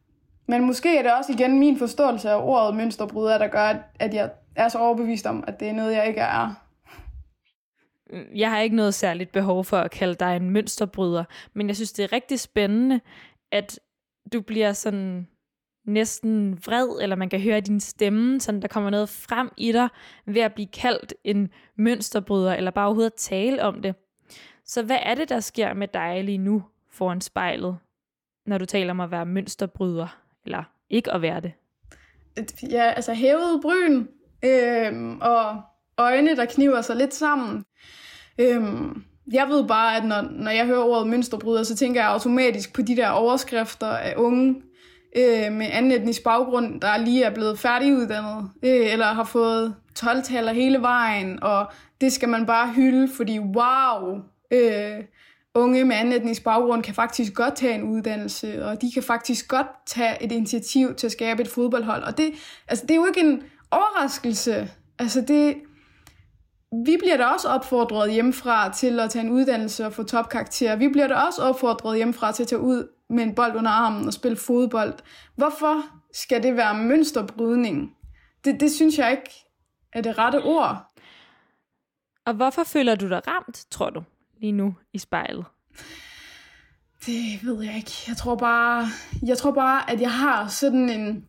Men 0.50 0.66
måske 0.66 0.98
er 0.98 1.02
det 1.02 1.14
også 1.14 1.32
igen 1.32 1.60
min 1.60 1.78
forståelse 1.78 2.30
af 2.30 2.42
ordet 2.42 2.76
mønsterbryder, 2.76 3.38
der 3.38 3.48
gør, 3.48 3.74
at 4.00 4.14
jeg 4.14 4.32
er 4.56 4.70
så 4.70 4.78
overbevist 4.78 5.26
om, 5.26 5.44
at 5.48 5.60
det 5.60 5.68
er 5.68 5.74
noget, 5.74 5.96
jeg 5.96 6.08
ikke 6.08 6.22
er. 6.22 6.54
Jeg 8.36 8.52
har 8.52 8.60
ikke 8.60 8.76
noget 8.76 8.94
særligt 8.94 9.32
behov 9.32 9.66
for 9.66 9.78
at 9.78 9.92
kalde 9.92 10.16
dig 10.16 10.36
en 10.36 10.50
mønsterbryder, 10.50 11.24
men 11.54 11.68
jeg 11.68 11.76
synes, 11.76 11.92
det 11.92 12.04
er 12.04 12.14
rigtig 12.14 12.40
spændende, 12.40 13.02
at 13.52 13.80
du 14.34 14.42
bliver 14.42 14.74
sådan 14.74 15.28
næsten 15.86 16.60
vred, 16.66 17.02
eller 17.02 17.16
man 17.16 17.30
kan 17.30 17.42
høre 17.42 17.60
din 17.60 17.80
stemme, 17.80 18.42
sådan 18.42 18.62
der 18.62 18.68
kommer 18.68 18.90
noget 18.90 19.10
frem 19.10 19.52
i 19.58 19.72
dig 19.72 19.90
ved 20.26 20.42
at 20.42 20.54
blive 20.54 20.68
kaldt 20.68 21.14
en 21.24 21.50
mønsterbryder, 21.76 22.54
eller 22.54 22.72
bare 22.72 22.86
overhovedet 22.86 23.12
at 23.12 23.18
tale 23.18 23.64
om 23.64 23.82
det. 23.82 23.96
Så 24.66 24.84
hvad 24.84 24.98
er 25.02 25.16
det, 25.16 25.30
der 25.30 25.40
sker 25.40 25.74
med 25.74 25.88
dig 25.88 26.24
lige 26.24 26.38
nu 26.38 26.64
foran 26.92 27.22
spejlet, 27.22 27.78
når 28.46 28.58
du 28.58 28.66
taler 28.66 28.92
om 28.92 29.00
at 29.00 29.12
være 29.12 29.26
mønsterbryder, 29.26 30.08
eller 30.50 30.64
ikke 30.90 31.14
at 31.14 31.22
være 31.22 31.42
det? 31.42 31.52
Ja, 32.72 32.92
altså 32.92 33.14
hævet 33.14 33.62
bryn, 33.62 34.06
øh, 34.46 35.18
og 35.22 35.62
øjne, 35.98 36.36
der 36.36 36.46
kniver 36.46 36.82
sig 36.82 36.96
lidt 36.96 37.14
sammen. 37.14 37.64
Øh, 38.40 38.64
jeg 39.32 39.48
ved 39.50 39.68
bare, 39.68 39.98
at 39.98 40.06
når, 40.06 40.22
når 40.22 40.52
jeg 40.52 40.66
hører 40.66 40.84
ordet 40.84 41.08
mønsterbryder, 41.08 41.64
så 41.64 41.76
tænker 41.76 42.02
jeg 42.02 42.10
automatisk 42.10 42.74
på 42.74 42.82
de 42.82 42.96
der 42.96 43.10
overskrifter 43.10 43.88
af 43.88 44.14
unge 44.18 44.56
øh, 45.18 45.54
med 45.54 45.68
anden 45.72 45.92
etnisk 45.92 46.24
baggrund, 46.24 46.82
der 46.82 46.98
lige 46.98 47.24
er 47.24 47.34
blevet 47.34 47.60
færdiguddannet, 47.60 48.50
øh, 48.64 48.94
eller 48.94 49.06
har 49.06 49.24
fået 49.24 49.76
12-taller 50.00 50.54
hele 50.54 50.82
vejen, 50.82 51.44
og 51.44 51.72
det 52.02 52.14
skal 52.14 52.30
man 52.30 52.46
bare 52.46 52.74
hylde, 52.74 53.10
fordi 53.18 53.40
wow, 53.40 54.18
øh, 54.52 55.04
unge 55.56 55.86
med 55.86 55.96
anden 55.96 56.14
etnisk 56.14 56.44
baggrund 56.44 56.84
kan 56.84 56.94
faktisk 56.94 57.34
godt 57.34 57.56
tage 57.56 57.76
en 57.76 57.84
uddannelse, 57.84 58.66
og 58.66 58.82
de 58.82 58.92
kan 58.92 59.04
faktisk 59.04 59.48
godt 59.48 59.68
tage 59.86 60.24
et 60.24 60.32
initiativ 60.32 60.96
til 60.96 61.08
at 61.08 61.12
skabe 61.12 61.42
et 61.42 61.48
fodboldhold. 61.48 62.04
Og 62.04 62.18
det, 62.18 62.34
altså, 62.68 62.86
det 62.86 62.92
er 62.92 62.96
jo 62.96 63.06
ikke 63.06 63.20
en 63.20 63.44
overraskelse. 63.72 64.72
Altså 65.00 65.22
det, 65.22 65.56
vi 66.86 66.98
bliver 67.00 67.18
da 67.18 67.26
også 67.26 67.48
opfordret 67.48 68.12
hjemmefra 68.12 68.74
til 68.74 69.00
at 69.00 69.10
tage 69.10 69.26
en 69.26 69.32
uddannelse 69.32 69.86
og 69.86 69.94
få 69.94 70.04
topkarakter. 70.04 70.76
Vi 70.76 70.88
bliver 70.88 71.08
da 71.08 71.14
også 71.14 71.42
opfordret 71.42 71.98
hjemmefra 71.98 72.32
til 72.32 72.44
at 72.44 72.48
tage 72.50 72.62
ud 72.62 72.88
med 73.10 73.24
en 73.24 73.36
bold 73.36 73.56
under 73.56 73.72
armen 73.72 74.08
og 74.08 74.14
spille 74.14 74.38
fodbold. 74.38 74.94
Hvorfor 75.36 75.84
skal 76.14 76.44
det 76.44 76.56
være 76.56 76.78
mønsterbrydning? 76.78 77.96
Det, 78.46 78.60
det 78.60 78.72
synes 78.72 78.98
jeg 78.98 79.12
ikke 79.12 79.46
er 79.94 80.02
det 80.02 80.18
rette 80.18 80.44
ord. 80.44 80.78
Og 82.26 82.34
hvorfor 82.34 82.64
føler 82.64 82.96
du 82.96 83.10
dig 83.10 83.22
ramt, 83.28 83.66
tror 83.72 83.90
du, 83.90 84.04
lige 84.40 84.52
nu 84.52 84.76
i 84.94 84.98
spejlet? 84.98 85.46
Det 87.06 87.40
ved 87.44 87.64
jeg 87.64 87.76
ikke. 87.76 87.92
Jeg 88.08 88.18
tror 88.18 88.36
bare, 88.36 88.88
jeg 89.26 89.38
tror 89.38 89.52
bare 89.52 89.92
at 89.92 90.02
jeg 90.02 90.12
har 90.12 90.48
sådan 90.48 90.90
en 90.90 91.28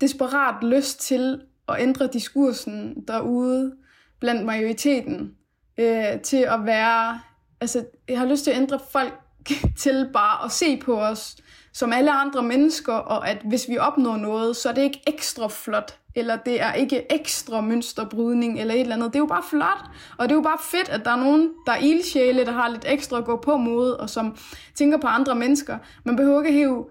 desperat 0.00 0.64
lyst 0.64 1.00
til 1.00 1.40
at 1.68 1.76
ændre 1.80 2.06
diskursen 2.12 3.04
derude 3.08 3.76
blandt 4.20 4.44
majoriteten 4.44 5.36
øh, 5.78 6.20
til 6.20 6.36
at 6.36 6.64
være... 6.64 7.20
Altså, 7.60 7.86
jeg 8.08 8.18
har 8.18 8.26
lyst 8.26 8.44
til 8.44 8.50
at 8.50 8.56
ændre 8.56 8.80
folk 8.90 9.20
til 9.78 10.10
bare 10.12 10.44
at 10.44 10.52
se 10.52 10.76
på 10.76 11.00
os 11.00 11.36
som 11.78 11.92
alle 11.92 12.10
andre 12.10 12.42
mennesker, 12.42 12.92
og 12.92 13.28
at 13.28 13.38
hvis 13.44 13.68
vi 13.68 13.78
opnår 13.78 14.16
noget, 14.16 14.56
så 14.56 14.68
er 14.68 14.72
det 14.72 14.82
ikke 14.82 15.02
ekstra 15.06 15.48
flot, 15.48 15.98
eller 16.14 16.36
det 16.36 16.62
er 16.62 16.72
ikke 16.72 17.12
ekstra 17.12 17.60
mønsterbrydning, 17.60 18.60
eller 18.60 18.74
et 18.74 18.80
eller 18.80 18.94
andet. 18.94 19.08
Det 19.08 19.16
er 19.16 19.22
jo 19.22 19.26
bare 19.26 19.42
flot, 19.50 19.84
og 20.18 20.28
det 20.28 20.30
er 20.30 20.36
jo 20.36 20.42
bare 20.42 20.58
fedt, 20.70 20.88
at 20.88 21.04
der 21.04 21.10
er 21.10 21.16
nogen, 21.16 21.50
der 21.66 21.72
er 21.72 21.76
ildsjæle, 21.76 22.44
der 22.44 22.52
har 22.52 22.68
lidt 22.68 22.84
ekstra 22.88 23.18
at 23.18 23.24
gå 23.24 23.36
på 23.36 23.56
mod, 23.56 23.90
og 23.90 24.10
som 24.10 24.36
tænker 24.74 24.98
på 24.98 25.06
andre 25.06 25.34
mennesker. 25.34 25.78
Man 26.04 26.16
behøver 26.16 26.42
ikke 26.42 26.58
hæve 26.58 26.86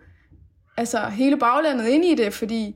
altså, 0.77 0.99
hele 0.99 1.37
baglandet 1.37 1.87
ind 1.87 2.05
i 2.05 2.15
det, 2.15 2.33
fordi 2.33 2.75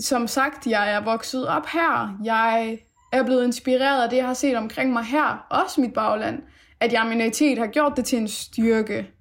som 0.00 0.26
sagt, 0.26 0.66
jeg 0.66 0.92
er 0.92 1.00
vokset 1.00 1.48
op 1.48 1.66
her. 1.66 2.18
Jeg 2.24 2.78
er 3.12 3.22
blevet 3.22 3.44
inspireret 3.44 4.02
af 4.02 4.10
det, 4.10 4.16
jeg 4.16 4.26
har 4.26 4.34
set 4.34 4.56
omkring 4.56 4.92
mig 4.92 5.04
her, 5.04 5.46
også 5.50 5.80
mit 5.80 5.92
bagland, 5.92 6.42
at 6.80 6.92
jeg 6.92 7.06
minoritet 7.08 7.58
har 7.58 7.66
gjort 7.66 7.92
det 7.96 8.04
til 8.04 8.18
en 8.18 8.28
styrke 8.28 9.15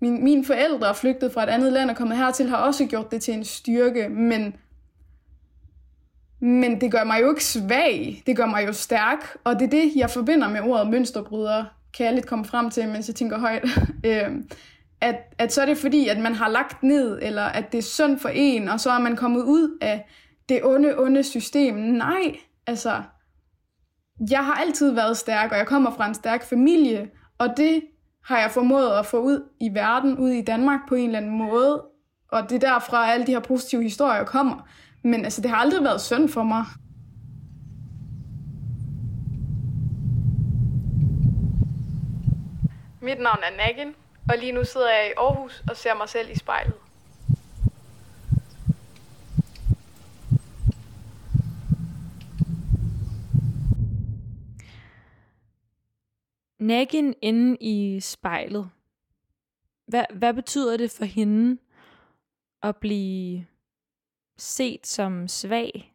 min, 0.00 0.12
min, 0.12 0.24
mine 0.24 0.44
forældre 0.44 0.88
er 0.88 0.92
flygtet 0.92 1.32
fra 1.32 1.42
et 1.42 1.48
andet 1.48 1.72
land 1.72 1.90
og 1.90 1.96
kommet 1.96 2.16
hertil, 2.16 2.48
har 2.48 2.56
også 2.56 2.86
gjort 2.86 3.10
det 3.10 3.22
til 3.22 3.34
en 3.34 3.44
styrke, 3.44 4.08
men, 4.08 4.56
men 6.40 6.80
det 6.80 6.92
gør 6.92 7.04
mig 7.04 7.20
jo 7.22 7.30
ikke 7.30 7.44
svag, 7.44 8.22
det 8.26 8.36
gør 8.36 8.46
mig 8.46 8.66
jo 8.66 8.72
stærk, 8.72 9.36
og 9.44 9.58
det 9.58 9.66
er 9.66 9.70
det, 9.70 9.92
jeg 9.96 10.10
forbinder 10.10 10.48
med 10.48 10.60
ordet 10.60 10.90
mønsterbryder, 10.90 11.64
kan 11.96 12.06
jeg 12.06 12.14
lidt 12.14 12.26
komme 12.26 12.44
frem 12.44 12.70
til, 12.70 12.88
mens 12.88 13.08
jeg 13.08 13.14
tænker 13.14 13.38
højt. 13.38 13.64
Øhm, 14.06 14.48
at, 15.00 15.16
at 15.38 15.52
så 15.52 15.62
er 15.62 15.66
det 15.66 15.78
fordi, 15.78 16.08
at 16.08 16.18
man 16.18 16.34
har 16.34 16.48
lagt 16.48 16.82
ned, 16.82 17.18
eller 17.22 17.42
at 17.42 17.72
det 17.72 17.78
er 17.78 17.82
synd 17.82 18.18
for 18.18 18.28
en, 18.28 18.68
og 18.68 18.80
så 18.80 18.90
er 18.90 18.98
man 18.98 19.16
kommet 19.16 19.42
ud 19.42 19.78
af 19.80 20.08
det 20.48 20.64
onde, 20.64 20.98
onde 20.98 21.22
system. 21.22 21.74
Nej, 21.74 22.36
altså, 22.66 23.02
jeg 24.30 24.44
har 24.44 24.54
altid 24.54 24.90
været 24.90 25.16
stærk, 25.16 25.52
og 25.52 25.58
jeg 25.58 25.66
kommer 25.66 25.90
fra 25.90 26.08
en 26.08 26.14
stærk 26.14 26.44
familie, 26.44 27.10
og 27.38 27.56
det 27.56 27.82
har 28.26 28.38
jeg 28.38 28.50
formået 28.50 28.98
at 28.98 29.06
få 29.06 29.18
ud 29.18 29.48
i 29.60 29.74
verden, 29.74 30.18
ud 30.18 30.30
i 30.30 30.42
Danmark 30.42 30.80
på 30.88 30.94
en 30.94 31.06
eller 31.06 31.18
anden 31.18 31.38
måde, 31.38 31.82
og 32.32 32.42
det 32.42 32.64
er 32.64 32.72
derfra, 32.72 33.10
alle 33.10 33.26
de 33.26 33.32
her 33.32 33.40
positive 33.40 33.82
historier 33.82 34.24
kommer. 34.24 34.68
Men 35.02 35.24
altså, 35.24 35.40
det 35.40 35.50
har 35.50 35.56
aldrig 35.56 35.84
været 35.84 36.00
synd 36.00 36.28
for 36.28 36.42
mig. 36.42 36.64
Mit 43.00 43.18
navn 43.18 43.38
er 43.42 43.56
Nagin, 43.56 43.94
og 44.28 44.38
lige 44.38 44.52
nu 44.52 44.64
sidder 44.64 44.90
jeg 44.90 45.06
i 45.10 45.12
Aarhus 45.18 45.62
og 45.70 45.76
ser 45.76 45.94
mig 45.94 46.08
selv 46.08 46.30
i 46.30 46.38
spejlet. 46.38 46.74
Nagin 56.58 57.14
inde 57.22 57.56
i 57.60 58.00
spejlet. 58.00 58.70
Hvad, 59.86 60.04
hvad 60.14 60.34
betyder 60.34 60.76
det 60.76 60.90
for 60.90 61.04
hende 61.04 61.58
at 62.62 62.76
blive 62.76 63.46
set 64.38 64.86
som 64.86 65.28
svag? 65.28 65.94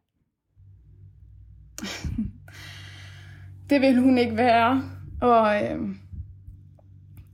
det 3.69 3.81
vil 3.81 3.99
hun 3.99 4.17
ikke 4.17 4.37
være. 4.37 4.83
Og 5.21 5.63
øh, 5.63 5.79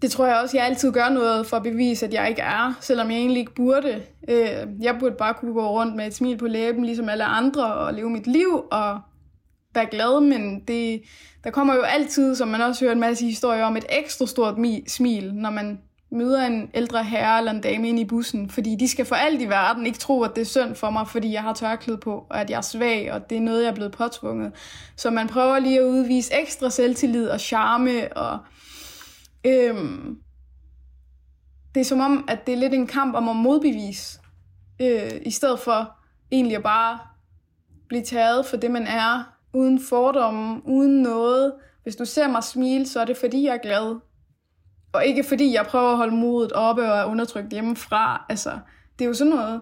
det 0.02 0.12
tror 0.12 0.26
jeg 0.26 0.40
også, 0.42 0.58
jeg 0.58 0.66
altid 0.66 0.92
gør 0.92 1.10
noget 1.10 1.48
for 1.48 1.58
at 1.58 1.64
bevise, 1.64 2.06
at 2.06 2.14
jeg 2.14 2.30
ikke 2.30 2.42
er, 2.42 2.78
selvom 2.82 3.12
jeg 3.12 3.18
egentlig 3.18 3.40
ikke 3.40 3.56
burde. 3.56 4.04
Øh, 4.30 4.68
jeg 4.82 4.98
burde 5.00 5.16
bare 5.16 5.34
kunne 5.34 5.54
gå 5.54 5.70
rundt 5.70 5.96
med 5.96 6.08
et 6.08 6.16
smil 6.16 6.38
på 6.38 6.48
læben, 6.48 6.86
ligesom 6.86 7.10
alle 7.10 7.24
andre, 7.24 7.74
og 7.74 7.94
leve 7.94 8.10
mit 8.10 8.28
liv 8.28 8.66
og 8.72 9.02
være 9.76 9.86
glad, 9.92 10.22
men 10.22 10.60
det, 10.68 11.02
der 11.44 11.52
kommer 11.52 11.76
jo 11.76 11.82
altid, 11.82 12.36
som 12.36 12.48
man 12.48 12.62
også 12.62 12.86
hører 12.86 12.94
en 12.94 13.00
masse 13.00 13.26
historier 13.26 13.66
om, 13.66 13.78
et 13.78 13.86
ekstra 13.90 14.26
stort 14.26 14.56
smil, 14.88 15.34
når 15.34 15.50
man 15.50 15.82
møder 16.12 16.46
en 16.46 16.70
ældre 16.74 17.04
herre 17.04 17.38
eller 17.38 17.52
en 17.52 17.62
dame 17.62 17.90
ind 17.90 18.00
i 18.00 18.06
bussen, 18.06 18.50
fordi 18.50 18.76
de 18.76 18.88
skal 18.88 19.06
for 19.06 19.16
alt 19.16 19.42
i 19.42 19.46
verden 19.46 19.86
ikke 19.86 20.00
tro, 20.00 20.24
at 20.24 20.32
det 20.36 20.42
er 20.42 20.46
synd 20.46 20.76
for 20.76 20.90
mig, 20.90 21.08
fordi 21.08 21.32
jeg 21.32 21.42
har 21.42 21.54
tørklæde 21.54 21.98
på, 21.98 22.26
og 22.30 22.42
at 22.42 22.50
jeg 22.50 22.58
er 22.58 22.62
svag, 22.62 23.14
og 23.14 23.30
det 23.30 23.38
er 23.38 23.42
noget, 23.42 23.64
jeg 23.64 23.70
er 23.70 23.76
blevet 23.76 23.92
påtvunget. 23.92 24.52
Så 24.96 25.10
man 25.10 25.28
prøver 25.28 25.60
lige 25.60 25.80
at 25.80 25.86
udvise 25.86 26.34
ekstra 26.42 26.70
selvtillid 26.70 27.28
og 27.28 27.40
charme, 27.40 28.18
og 28.18 28.40
øhm, 29.46 30.18
det 31.76 31.82
er 31.82 31.86
som 31.86 32.00
om, 32.00 32.26
at 32.28 32.48
det 32.48 32.54
er 32.54 32.58
lidt 32.58 32.74
en 32.74 32.88
kamp 32.88 33.16
om 33.16 33.30
at 33.30 33.36
modbevise, 33.36 34.20
øh, 34.82 35.12
i 35.22 35.32
stedet 35.32 35.60
for 35.60 35.98
egentlig 36.32 36.58
at 36.58 36.64
bare 36.64 37.00
blive 37.88 38.04
taget 38.04 38.46
for 38.46 38.58
det, 38.58 38.72
man 38.72 38.88
er, 38.88 39.37
uden 39.54 39.80
fordomme, 39.90 40.62
uden 40.66 41.02
noget. 41.02 41.54
Hvis 41.84 41.96
du 41.96 42.06
ser 42.06 42.28
mig 42.28 42.44
smile, 42.44 42.88
så 42.88 43.00
er 43.00 43.06
det 43.06 43.18
fordi, 43.18 43.46
jeg 43.46 43.54
er 43.54 43.58
glad. 43.58 43.96
Og 44.94 45.06
ikke 45.06 45.24
fordi, 45.24 45.54
jeg 45.54 45.66
prøver 45.66 45.92
at 45.92 45.98
holde 45.98 46.16
modet 46.16 46.52
oppe 46.52 46.92
og 46.92 46.98
er 46.98 47.06
undertrykt 47.06 47.52
hjemmefra. 47.52 48.26
Altså, 48.30 48.50
det 49.00 49.06
er 49.06 49.10
jo 49.10 49.14
sådan 49.14 49.34
noget. 49.34 49.62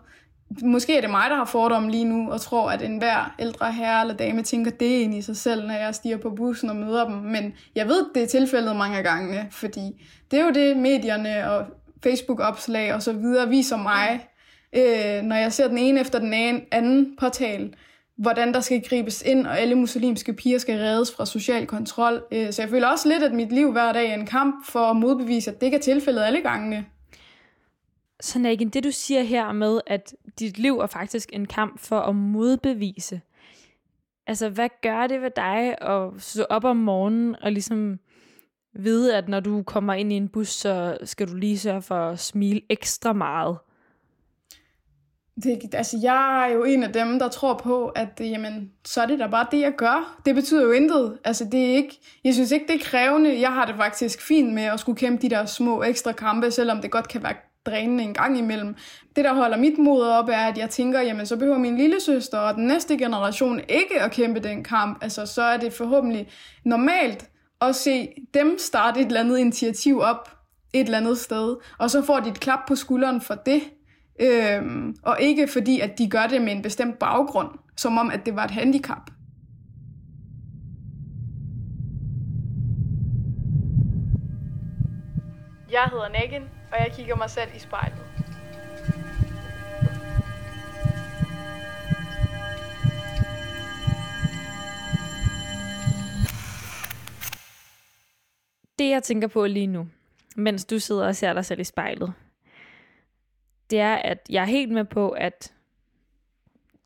Måske 0.63 0.97
er 0.97 1.01
det 1.01 1.09
mig, 1.09 1.29
der 1.29 1.35
har 1.35 1.45
fordomme 1.45 1.91
lige 1.91 2.05
nu, 2.05 2.31
og 2.31 2.41
tror, 2.41 2.71
at 2.71 2.81
enhver 2.81 3.35
ældre 3.39 3.71
herre 3.71 4.01
eller 4.01 4.15
dame 4.15 4.43
tænker 4.43 4.71
det 4.71 4.85
ind 4.85 5.15
i 5.15 5.21
sig 5.21 5.37
selv, 5.37 5.67
når 5.67 5.73
jeg 5.73 5.95
stiger 5.95 6.17
på 6.17 6.29
bussen 6.29 6.69
og 6.69 6.75
møder 6.75 7.05
dem. 7.09 7.17
Men 7.17 7.53
jeg 7.75 7.87
ved, 7.87 8.05
det 8.15 8.23
er 8.23 8.27
tilfældet 8.27 8.75
mange 8.75 9.03
gange, 9.03 9.47
fordi 9.51 10.05
det 10.31 10.39
er 10.39 10.43
jo 10.45 10.51
det, 10.51 10.77
medierne 10.77 11.51
og 11.51 11.65
Facebook-opslag 12.03 12.93
og 12.93 13.01
så 13.01 13.13
videre 13.13 13.49
viser 13.49 13.77
mig, 13.77 14.27
øh, 14.73 15.21
når 15.23 15.35
jeg 15.35 15.53
ser 15.53 15.67
den 15.67 15.77
ene 15.77 15.99
efter 15.99 16.19
den 16.19 16.33
anden 16.71 17.15
påtale 17.19 17.71
hvordan 18.17 18.53
der 18.53 18.59
skal 18.59 18.83
gribes 18.89 19.21
ind, 19.21 19.47
og 19.47 19.59
alle 19.59 19.75
muslimske 19.75 20.33
piger 20.33 20.57
skal 20.57 20.79
reddes 20.79 21.15
fra 21.15 21.25
social 21.25 21.67
kontrol. 21.67 22.23
Øh, 22.31 22.53
så 22.53 22.61
jeg 22.61 22.69
føler 22.69 22.87
også 22.87 23.09
lidt, 23.09 23.23
at 23.23 23.33
mit 23.33 23.51
liv 23.51 23.71
hver 23.71 23.93
dag 23.93 24.09
er 24.09 24.13
en 24.13 24.25
kamp 24.25 24.65
for 24.65 24.79
at 24.79 24.95
modbevise, 24.95 25.51
at 25.51 25.61
det 25.61 25.67
ikke 25.67 25.77
er 25.77 25.81
tilfældet 25.81 26.21
alle 26.21 26.41
gangene. 26.41 26.85
Så 28.19 28.39
Nagin, 28.39 28.69
det 28.69 28.83
du 28.83 28.91
siger 28.91 29.21
her 29.21 29.51
med, 29.51 29.81
at 29.87 30.15
dit 30.39 30.57
liv 30.57 30.79
er 30.79 30.87
faktisk 30.87 31.29
en 31.33 31.45
kamp 31.45 31.79
for 31.79 31.99
at 31.99 32.15
modbevise, 32.15 33.21
altså 34.27 34.49
hvad 34.49 34.69
gør 34.81 35.07
det 35.07 35.21
ved 35.21 35.31
dig 35.35 35.81
at 35.81 36.11
stå 36.17 36.43
op 36.43 36.63
om 36.63 36.77
morgenen 36.77 37.35
og 37.41 37.51
ligesom 37.51 37.99
vide, 38.73 39.17
at 39.17 39.29
når 39.29 39.39
du 39.39 39.63
kommer 39.63 39.93
ind 39.93 40.13
i 40.13 40.15
en 40.15 40.29
bus, 40.29 40.47
så 40.47 40.97
skal 41.03 41.27
du 41.27 41.35
lige 41.35 41.59
sørge 41.59 41.81
for 41.81 41.95
at 41.95 42.19
smile 42.19 42.61
ekstra 42.69 43.13
meget? 43.13 43.57
Det, 45.43 45.75
altså, 45.75 45.97
jeg 46.01 46.49
er 46.49 46.53
jo 46.53 46.63
en 46.63 46.83
af 46.83 46.93
dem, 46.93 47.19
der 47.19 47.27
tror 47.27 47.53
på, 47.53 47.87
at 47.87 48.21
øh, 48.21 48.31
jamen, 48.31 48.71
så 48.85 49.01
er 49.01 49.05
det 49.05 49.19
da 49.19 49.27
bare 49.27 49.47
det, 49.51 49.61
jeg 49.61 49.73
gør. 49.77 50.21
Det 50.25 50.35
betyder 50.35 50.63
jo 50.63 50.71
intet. 50.71 51.17
Altså, 51.23 51.45
det 51.51 51.65
er 51.65 51.75
ikke, 51.75 51.99
jeg 52.23 52.33
synes 52.33 52.51
ikke, 52.51 52.67
det 52.67 52.75
er 52.75 52.85
krævende. 52.85 53.41
Jeg 53.41 53.53
har 53.53 53.65
det 53.65 53.75
faktisk 53.75 54.21
fint 54.21 54.53
med 54.53 54.63
at 54.63 54.79
skulle 54.79 54.97
kæmpe 54.97 55.21
de 55.21 55.29
der 55.29 55.45
små 55.45 55.83
ekstra 55.83 56.11
kampe, 56.11 56.51
selvom 56.51 56.81
det 56.81 56.91
godt 56.91 57.07
kan 57.07 57.23
være 57.23 57.33
drænende 57.65 58.03
en 58.03 58.13
gang 58.13 58.37
imellem. 58.37 58.75
Det, 59.15 59.25
der 59.25 59.33
holder 59.33 59.57
mit 59.57 59.77
mod 59.77 60.01
op, 60.01 60.29
er, 60.29 60.47
at 60.47 60.57
jeg 60.57 60.69
tænker, 60.69 61.01
jamen 61.01 61.25
så 61.25 61.37
behøver 61.37 61.57
min 61.57 61.77
lille 61.77 62.01
søster 62.01 62.37
og 62.37 62.55
den 62.55 62.67
næste 62.67 62.97
generation 62.97 63.59
ikke 63.69 64.01
at 64.01 64.11
kæmpe 64.11 64.39
den 64.39 64.63
kamp. 64.63 65.03
Altså, 65.03 65.25
så 65.25 65.41
er 65.41 65.57
det 65.57 65.73
forhåbentlig 65.73 66.29
normalt 66.65 67.29
at 67.61 67.75
se 67.75 68.07
dem 68.33 68.57
starte 68.59 68.99
et 68.99 69.05
eller 69.05 69.19
andet 69.19 69.37
initiativ 69.37 69.99
op 69.99 70.29
et 70.73 70.85
eller 70.85 70.97
andet 70.97 71.17
sted, 71.17 71.55
og 71.79 71.91
så 71.91 72.01
får 72.01 72.19
de 72.19 72.29
et 72.29 72.39
klap 72.39 72.59
på 72.67 72.75
skulderen 72.75 73.21
for 73.21 73.35
det, 73.35 73.61
øhm, 74.19 74.95
og 75.03 75.17
ikke 75.21 75.47
fordi, 75.47 75.79
at 75.79 75.97
de 75.97 76.09
gør 76.09 76.27
det 76.27 76.41
med 76.41 76.51
en 76.51 76.61
bestemt 76.61 76.99
baggrund, 76.99 77.49
som 77.77 77.97
om, 77.97 78.11
at 78.11 78.25
det 78.25 78.35
var 78.35 78.43
et 78.43 78.51
handicap. 78.51 79.09
Jeg 85.71 85.89
hedder 85.91 86.09
Nagin, 86.09 86.41
og 86.71 86.77
jeg 86.79 86.91
kigger 86.95 87.15
mig 87.15 87.29
selv 87.29 87.49
i 87.55 87.59
spejlet. 87.59 88.01
Det 98.79 98.89
jeg 98.89 99.03
tænker 99.03 99.27
på 99.27 99.45
lige 99.45 99.67
nu, 99.67 99.87
mens 100.35 100.65
du 100.65 100.79
sidder 100.79 101.07
og 101.07 101.15
ser 101.15 101.33
dig 101.33 101.45
selv 101.45 101.59
i 101.59 101.63
spejlet, 101.63 102.13
det 103.69 103.79
er, 103.79 103.95
at 103.95 104.27
jeg 104.29 104.41
er 104.41 104.45
helt 104.45 104.71
med 104.71 104.85
på, 104.85 105.09
at 105.09 105.53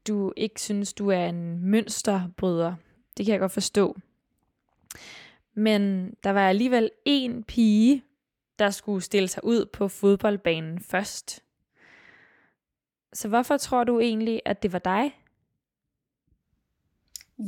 du 0.07 0.33
ikke 0.37 0.61
synes, 0.61 0.93
du 0.93 1.09
er 1.09 1.25
en 1.25 1.59
mønsterbryder. 1.59 2.75
Det 3.17 3.25
kan 3.25 3.33
jeg 3.33 3.39
godt 3.39 3.51
forstå. 3.51 3.97
Men 5.53 6.13
der 6.23 6.29
var 6.29 6.49
alligevel 6.49 6.89
en 7.05 7.43
pige, 7.43 8.03
der 8.59 8.69
skulle 8.69 9.01
stille 9.01 9.27
sig 9.27 9.45
ud 9.45 9.65
på 9.65 9.87
fodboldbanen 9.87 10.79
først. 10.79 11.43
Så 13.13 13.27
hvorfor 13.27 13.57
tror 13.57 13.83
du 13.83 13.99
egentlig, 13.99 14.41
at 14.45 14.63
det 14.63 14.73
var 14.73 14.79
dig? 14.79 15.15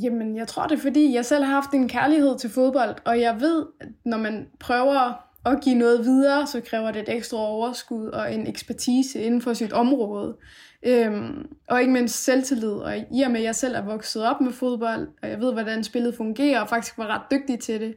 Jamen, 0.02 0.36
jeg 0.36 0.48
tror 0.48 0.66
det 0.66 0.78
er, 0.78 0.82
fordi 0.82 1.14
jeg 1.14 1.26
selv 1.26 1.44
har 1.44 1.54
haft 1.54 1.74
en 1.74 1.88
kærlighed 1.88 2.38
til 2.38 2.50
fodbold, 2.50 2.96
og 3.04 3.20
jeg 3.20 3.40
ved, 3.40 3.66
at 3.80 3.88
når 4.04 4.18
man 4.18 4.50
prøver 4.60 5.12
at 5.46 5.60
give 5.60 5.74
noget 5.74 6.04
videre, 6.04 6.46
så 6.46 6.60
kræver 6.60 6.90
det 6.90 7.02
et 7.02 7.16
ekstra 7.16 7.38
overskud 7.38 8.06
og 8.06 8.34
en 8.34 8.46
ekspertise 8.46 9.22
inden 9.22 9.42
for 9.42 9.52
sit 9.52 9.72
område. 9.72 10.36
Øhm, 10.82 11.46
og 11.68 11.80
ikke 11.80 11.92
mindst 11.92 12.24
selvtillid. 12.24 12.72
Og 12.72 12.96
i 13.12 13.22
og 13.22 13.30
med, 13.30 13.40
at 13.40 13.44
jeg 13.44 13.54
selv 13.54 13.74
er 13.74 13.82
vokset 13.82 14.24
op 14.24 14.40
med 14.40 14.52
fodbold, 14.52 15.08
og 15.22 15.28
jeg 15.28 15.40
ved, 15.40 15.52
hvordan 15.52 15.84
spillet 15.84 16.14
fungerer, 16.16 16.60
og 16.60 16.68
faktisk 16.68 16.98
var 16.98 17.06
ret 17.06 17.22
dygtig 17.30 17.60
til 17.60 17.80
det, 17.80 17.94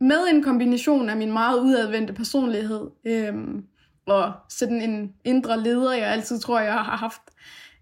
med 0.00 0.18
en 0.32 0.42
kombination 0.42 1.08
af 1.08 1.16
min 1.16 1.32
meget 1.32 1.60
udadvendte 1.60 2.12
personlighed, 2.12 2.90
øhm, 3.06 3.64
og 4.06 4.32
sådan 4.48 4.82
en 4.82 5.12
indre 5.24 5.60
leder, 5.60 5.92
jeg 5.92 6.08
altid 6.08 6.40
tror, 6.40 6.60
jeg 6.60 6.72
har 6.72 6.96
haft, 6.96 7.22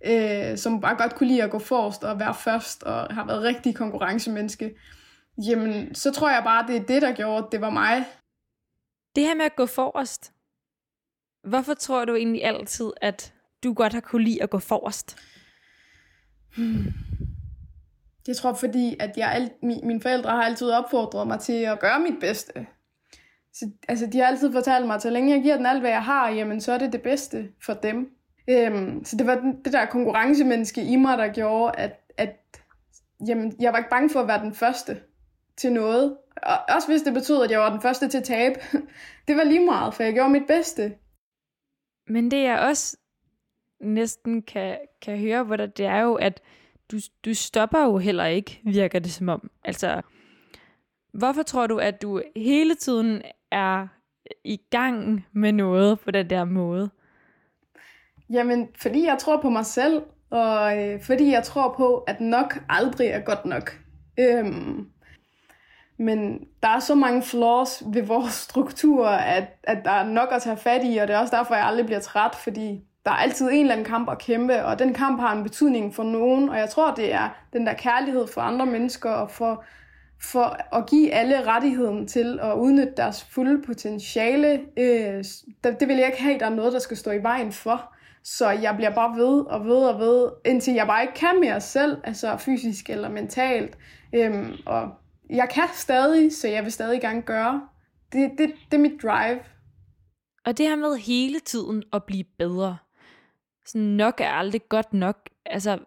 øh, 0.07 0.59
som 0.59 0.81
bare 0.81 0.97
godt 0.97 1.14
kunne 1.14 1.29
lide 1.29 1.42
at 1.42 1.51
gå 1.51 1.59
forrest 1.59 2.05
og 2.05 2.21
være 2.21 2.35
først, 2.35 2.83
og 2.83 3.14
har 3.14 3.27
været 3.27 3.42
rigtig 3.42 3.75
konkurrencemenneske, 3.75 4.75
jamen, 5.49 5.95
så 5.95 6.12
tror 6.12 6.31
jeg 6.31 6.42
bare, 6.45 6.66
det 6.66 6.77
er 6.77 6.83
det, 6.83 7.03
der 7.03 7.12
gjorde, 7.12 7.38
at 7.38 7.53
det 7.53 7.61
var 7.61 7.71
mig. 7.71 8.05
Det 9.16 9.25
her 9.25 9.35
med 9.35 9.44
at 9.44 9.57
gå 9.57 9.66
forrest, 9.66 10.33
hvorfor 11.44 11.75
tror 11.75 12.05
du 12.05 12.14
egentlig 12.14 12.44
altid, 12.44 12.90
at 13.01 13.35
du 13.62 13.72
godt 13.72 13.92
har 13.92 14.01
kunne 14.01 14.25
lide 14.25 14.42
at 14.42 14.51
gå 14.51 14.59
forrest? 14.59 15.16
Hmm. 16.57 16.92
Jeg 18.27 18.37
tror, 18.37 18.53
fordi 18.53 18.96
at 19.01 19.16
jeg 19.16 19.33
alt, 19.33 19.53
mine 19.62 20.01
forældre 20.01 20.31
har 20.31 20.42
altid 20.42 20.70
opfordret 20.70 21.27
mig 21.27 21.40
til 21.40 21.53
at 21.53 21.81
gøre 21.81 22.01
mit 22.01 22.20
bedste. 22.20 22.66
Så, 23.53 23.70
altså, 23.88 24.07
de 24.07 24.18
har 24.18 24.27
altid 24.27 24.53
fortalt 24.53 24.87
mig, 24.87 24.94
at 24.94 25.03
så 25.03 25.11
længe 25.11 25.35
jeg 25.35 25.42
giver 25.42 25.57
den 25.57 25.66
alt, 25.66 25.81
hvad 25.81 25.90
jeg 25.90 26.05
har, 26.05 26.31
jamen, 26.31 26.61
så 26.61 26.72
er 26.72 26.79
det 26.79 26.92
det 26.92 27.03
bedste 27.03 27.48
for 27.66 27.75
dem. 27.75 28.11
Øhm, 28.48 29.05
så 29.05 29.16
det 29.16 29.27
var 29.27 29.35
den, 29.35 29.64
det 29.64 29.72
der 29.72 29.87
konkurrencemenneske 29.87 30.85
i 30.85 30.96
mig, 30.96 31.18
der 31.18 31.33
gjorde, 31.33 31.79
at, 31.79 32.01
at 32.16 32.37
jamen, 33.27 33.57
jeg 33.61 33.72
var 33.72 33.79
ikke 33.79 33.90
bange 33.90 34.11
for 34.11 34.20
at 34.20 34.29
være 34.29 34.44
den 34.44 34.55
første 34.55 35.01
til 35.57 35.72
noget. 35.72 36.16
Og 36.42 36.74
også 36.74 36.88
hvis 36.88 37.02
det 37.02 37.14
betød, 37.14 37.44
at 37.44 37.50
jeg 37.50 37.61
var 37.61 37.70
den 37.70 37.81
første 37.81 38.09
til 38.09 38.18
at 38.18 38.24
tabe. 38.24 38.55
det 39.28 39.37
var 39.37 39.44
lige 39.44 39.64
meget, 39.64 39.94
for 39.94 40.02
jeg 40.02 40.12
gjorde 40.14 40.31
mit 40.31 40.46
bedste. 40.46 40.94
Men 42.07 42.31
det 42.31 42.42
jeg 42.42 42.59
også 42.59 42.96
næsten 43.81 44.42
kan, 44.42 44.78
kan 45.02 45.18
høre 45.18 45.46
på 45.46 45.57
dig, 45.57 45.76
det 45.76 45.87
er 45.87 46.00
jo, 46.00 46.14
at 46.14 46.40
du, 46.90 46.96
du 47.24 47.35
stopper 47.35 47.85
jo 47.85 47.98
heller 47.98 48.24
ikke, 48.24 48.61
virker 48.64 48.98
det 48.98 49.12
som 49.12 49.28
om. 49.28 49.50
Altså, 49.64 50.02
hvorfor 51.14 51.42
tror 51.42 51.66
du, 51.66 51.78
at 51.78 52.02
du 52.02 52.22
hele 52.37 52.74
tiden 52.74 53.22
er 53.50 53.87
i 54.44 54.61
gang 54.70 55.26
med 55.33 55.52
noget 55.52 56.00
på 56.00 56.11
den 56.11 56.31
der 56.31 56.44
måde? 56.44 56.90
Jamen, 58.31 58.68
fordi 58.76 59.05
jeg 59.05 59.18
tror 59.18 59.42
på 59.42 59.50
mig 59.50 59.66
selv, 59.66 60.02
og 60.31 60.78
øh, 60.78 61.02
fordi 61.02 61.31
jeg 61.31 61.42
tror 61.42 61.74
på, 61.76 61.98
at 61.98 62.20
nok 62.20 62.64
aldrig 62.68 63.07
er 63.07 63.20
godt 63.20 63.44
nok. 63.44 63.78
Øhm, 64.18 64.91
men 65.98 66.38
der 66.62 66.68
er 66.68 66.78
så 66.78 66.94
mange 66.94 67.22
flaws 67.22 67.83
ved 67.87 68.02
vores 68.02 68.33
struktur, 68.33 69.07
at, 69.09 69.44
at 69.62 69.78
der 69.85 69.90
er 69.90 70.05
nok 70.05 70.28
at 70.33 70.42
tage 70.42 70.57
fat 70.57 70.81
i, 70.85 70.96
og 70.96 71.09
det 71.09 71.14
er 71.14 71.18
også 71.18 71.37
derfor, 71.37 71.55
jeg 71.55 71.66
aldrig 71.66 71.87
bliver 71.87 72.00
træt, 72.00 72.35
fordi 72.35 72.81
der 73.05 73.11
er 73.11 73.16
altid 73.16 73.46
en 73.46 73.61
eller 73.61 73.72
anden 73.72 73.87
kamp 73.87 74.11
at 74.11 74.18
kæmpe, 74.18 74.64
og 74.64 74.78
den 74.78 74.94
kamp 74.94 75.20
har 75.20 75.37
en 75.37 75.42
betydning 75.42 75.94
for 75.94 76.02
nogen, 76.02 76.48
og 76.48 76.59
jeg 76.59 76.70
tror, 76.70 76.94
det 76.94 77.12
er 77.12 77.28
den 77.52 77.66
der 77.66 77.74
kærlighed 77.74 78.26
for 78.26 78.40
andre 78.40 78.66
mennesker, 78.66 79.11
og 79.11 79.31
for, 79.31 79.64
for 80.22 80.76
at 80.76 80.87
give 80.87 81.12
alle 81.12 81.46
rettigheden 81.46 82.09
til 82.09 82.38
at 82.42 82.55
udnytte 82.55 82.92
deres 82.96 83.24
fulde 83.24 83.62
potentiale. 83.66 84.61
Øh, 84.76 85.24
det 85.81 85.88
vil 85.88 85.96
jeg 85.96 86.07
ikke 86.07 86.22
have, 86.22 86.38
der 86.38 86.46
er 86.46 86.55
noget, 86.55 86.72
der 86.72 86.78
skal 86.78 86.96
stå 86.96 87.11
i 87.11 87.22
vejen 87.22 87.52
for. 87.52 87.94
Så 88.24 88.50
jeg 88.50 88.76
bliver 88.76 88.90
bare 88.90 89.16
ved 89.16 89.40
og 89.40 89.64
ved 89.64 89.76
og 89.76 89.98
ved, 89.98 90.28
indtil 90.44 90.74
jeg 90.74 90.87
bare 90.87 91.02
ikke 91.02 91.14
kan 91.14 91.40
mere 91.40 91.61
selv, 91.61 91.96
altså 92.05 92.37
fysisk 92.37 92.90
eller 92.90 93.09
mentalt. 93.09 93.78
Øhm, 94.12 94.52
og 94.66 94.88
jeg 95.33 95.49
kan 95.55 95.68
stadig, 95.75 96.33
så 96.33 96.49
jeg 96.49 96.64
vil 96.64 96.73
stadig 96.73 97.01
gerne 97.01 97.23
gøre. 97.23 97.68
Det, 98.12 98.31
det, 98.38 98.55
det 98.71 98.77
er 98.77 98.83
mit 98.83 99.03
drive. 99.03 99.40
Og 100.45 100.59
det 100.59 100.68
her 100.68 100.77
med 100.77 100.97
hele 100.97 101.40
tiden 101.40 101.83
at 101.92 102.05
blive 102.05 102.25
bedre. 102.38 102.79
Sådan 103.66 103.87
nok 103.87 104.21
er 104.21 104.29
aldrig 104.29 104.68
godt 104.68 104.92
nok. 104.92 105.29
Altså, 105.47 105.79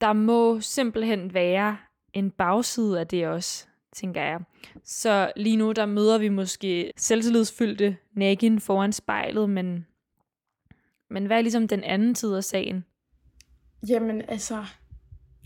der 0.00 0.12
må 0.12 0.60
simpelthen 0.60 1.34
være 1.34 1.76
en 2.12 2.30
bagside 2.30 3.00
af 3.00 3.06
det 3.06 3.26
også, 3.26 3.66
tænker 3.92 4.22
jeg. 4.22 4.40
Så 4.84 5.32
lige 5.36 5.56
nu, 5.56 5.72
der 5.72 5.86
møder 5.86 6.18
vi 6.18 6.28
måske 6.28 6.92
selvtillidsfyldte 6.96 7.96
Nagin 8.12 8.60
foran 8.60 8.92
spejlet, 8.92 9.50
men, 9.50 9.86
men 11.10 11.26
hvad 11.26 11.38
er 11.38 11.42
ligesom 11.42 11.68
den 11.68 11.84
anden 11.84 12.14
tid 12.14 12.34
af 12.34 12.44
sagen? 12.44 12.84
Jamen, 13.88 14.22
altså, 14.28 14.64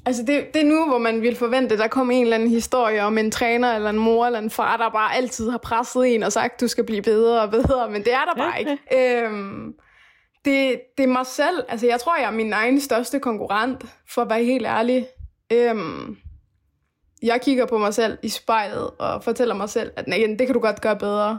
Altså 0.06 0.22
det, 0.22 0.54
det 0.54 0.62
er 0.62 0.66
nu, 0.66 0.88
hvor 0.88 0.98
man 0.98 1.22
ville 1.22 1.36
forvente, 1.36 1.78
der 1.78 1.88
kom 1.88 2.10
en 2.10 2.22
eller 2.22 2.34
anden 2.34 2.50
historie 2.50 3.02
om 3.02 3.18
en 3.18 3.30
træner 3.30 3.74
eller 3.74 3.90
en 3.90 3.98
mor 3.98 4.26
eller 4.26 4.38
en 4.38 4.50
far, 4.50 4.76
der 4.76 4.90
bare 4.90 5.14
altid 5.14 5.50
har 5.50 5.58
presset 5.58 6.14
en 6.14 6.22
og 6.22 6.32
sagt, 6.32 6.60
du 6.60 6.68
skal 6.68 6.84
blive 6.84 7.02
bedre 7.02 7.42
og 7.42 7.50
bedre, 7.50 7.90
men 7.90 8.04
det 8.04 8.12
er 8.12 8.24
der 8.24 8.34
bare 8.34 8.58
ikke. 8.58 8.78
øhm, 9.24 9.74
det, 10.44 10.80
det 10.98 11.02
er 11.02 11.08
mig 11.08 11.26
selv. 11.26 11.64
Altså 11.68 11.86
jeg 11.86 12.00
tror, 12.00 12.16
jeg 12.16 12.26
er 12.26 12.30
min 12.30 12.52
egen 12.52 12.80
største 12.80 13.20
konkurrent, 13.20 13.84
for 14.08 14.22
at 14.22 14.30
være 14.30 14.44
helt 14.44 14.66
ærlig. 14.66 15.06
Øhm, 15.52 16.16
jeg 17.22 17.40
kigger 17.40 17.66
på 17.66 17.78
mig 17.78 17.94
selv 17.94 18.18
i 18.22 18.28
spejlet 18.28 18.90
og 18.98 19.24
fortæller 19.24 19.54
mig 19.54 19.68
selv, 19.68 19.92
at 19.96 20.08
nej, 20.08 20.26
det 20.38 20.46
kan 20.46 20.54
du 20.54 20.60
godt 20.60 20.80
gøre 20.80 20.96
bedre. 20.96 21.38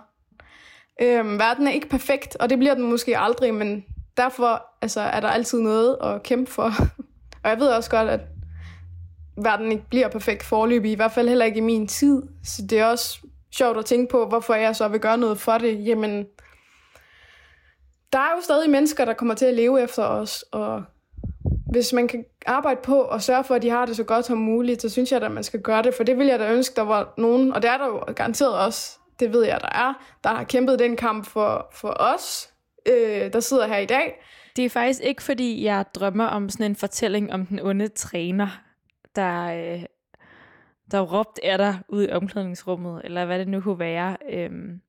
Øhm, 1.02 1.39
verden 1.39 1.67
er 1.67 1.71
ikke 1.71 1.89
perfekt, 1.89 2.36
og 2.36 2.50
det 2.50 2.58
bliver 2.58 2.74
den 2.74 2.89
måske 2.89 3.17
aldrig, 3.17 3.54
men 3.54 3.86
derfor 4.17 4.65
altså, 4.82 5.02
er 5.02 5.19
der 5.19 5.28
altid 5.28 5.60
noget 5.60 5.97
at 6.04 6.24
kæmpe 6.24 6.52
for. 6.52 6.74
og 7.43 7.50
jeg 7.50 7.60
ved 7.60 7.67
også 7.67 7.89
godt, 7.89 8.10
at 8.10 8.21
verden 9.43 9.71
ikke 9.71 9.86
bliver 9.89 10.08
perfekt 10.08 10.43
forløb, 10.43 10.86
i 10.86 10.93
hvert 10.93 11.12
fald 11.12 11.27
heller 11.27 11.45
ikke 11.45 11.58
i 11.58 11.62
min 11.62 11.88
tid. 11.88 12.23
Så 12.43 12.62
det 12.69 12.80
er 12.80 12.86
også 12.86 13.19
sjovt 13.51 13.77
at 13.77 13.86
tænke 13.86 14.12
på, 14.12 14.25
hvorfor 14.25 14.54
jeg 14.54 14.75
så 14.75 14.88
vil 14.88 14.99
gøre 14.99 15.17
noget 15.17 15.39
for 15.39 15.58
det. 15.58 15.86
Jamen, 15.88 16.25
der 18.13 18.19
er 18.19 18.36
jo 18.36 18.41
stadig 18.43 18.69
mennesker, 18.69 19.06
der 19.06 19.13
kommer 19.13 19.36
til 19.36 19.45
at 19.45 19.54
leve 19.54 19.84
efter 19.84 20.04
os, 20.04 20.45
og 20.51 20.84
hvis 21.71 21.93
man 21.93 22.08
kan 22.08 22.25
arbejde 22.45 22.80
på 22.84 23.01
og 23.01 23.21
sørge 23.21 23.43
for, 23.43 23.56
at 23.56 23.62
de 23.62 23.69
har 23.69 23.86
det 23.86 23.95
så 23.95 24.04
godt 24.04 24.25
som 24.25 24.38
muligt, 24.38 24.82
så 24.82 24.89
synes 24.89 25.12
jeg 25.12 25.23
at 25.23 25.32
man 25.32 25.43
skal 25.43 25.62
gøre 25.62 25.84
det, 25.84 25.93
for 25.93 26.04
det 26.04 26.17
vil 26.17 26.27
jeg 26.27 26.39
da 26.39 26.51
ønske, 26.54 26.75
der 26.75 26.82
var 26.82 27.13
nogen, 27.17 27.54
og 27.54 27.62
det 27.62 27.69
er 27.69 27.77
der 27.77 27.86
jo 27.86 28.13
garanteret 28.15 28.60
også, 28.60 28.99
det 29.19 29.34
ved 29.34 29.45
jeg, 29.45 29.60
der 29.62 29.69
er, 29.69 29.93
der 30.23 30.30
har 30.30 30.43
kæmpet 30.43 30.80
den 30.80 30.95
kamp 30.95 31.25
for, 31.25 31.69
for 31.73 31.95
os, 31.99 32.49
øh, 32.86 33.34
der 33.34 33.39
sidder 33.39 33.67
her 33.67 33.77
i 33.77 33.86
dag. 33.86 34.23
Det 34.56 34.65
er 34.65 34.69
faktisk 34.69 35.01
ikke, 35.04 35.23
fordi 35.23 35.63
jeg 35.63 35.86
drømmer 35.95 36.25
om 36.25 36.49
sådan 36.49 36.65
en 36.65 36.75
fortælling 36.75 37.34
om 37.34 37.45
den 37.45 37.60
onde 37.60 37.88
træner, 37.88 38.62
der, 39.15 39.43
øh, 39.43 39.86
der 40.91 41.02
råbte 41.02 41.45
af 41.45 41.58
dig 41.58 41.80
ud 41.88 42.04
i 42.04 42.12
omklædningsrummet, 42.12 43.02
eller 43.04 43.26
hvad 43.26 43.39
det 43.39 43.47
nu 43.47 43.62
kunne 43.62 43.80
være. 43.80 44.17
Øhm, 44.30 44.82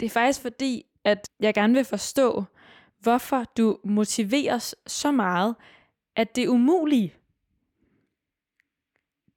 det 0.00 0.06
er 0.06 0.10
faktisk 0.10 0.40
fordi, 0.40 0.86
at 1.04 1.30
jeg 1.40 1.54
gerne 1.54 1.74
vil 1.74 1.84
forstå, 1.84 2.44
hvorfor 2.98 3.44
du 3.56 3.78
motiveres 3.84 4.74
så 4.86 5.12
meget, 5.12 5.56
at 6.16 6.36
det 6.36 6.44
er 6.44 6.48
umuligt. 6.48 7.18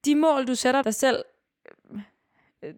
De 0.06 0.16
mål, 0.16 0.48
du 0.48 0.56
sætter 0.56 0.82
dig 0.82 0.96
selv, 0.96 1.24
øh, 2.64 2.74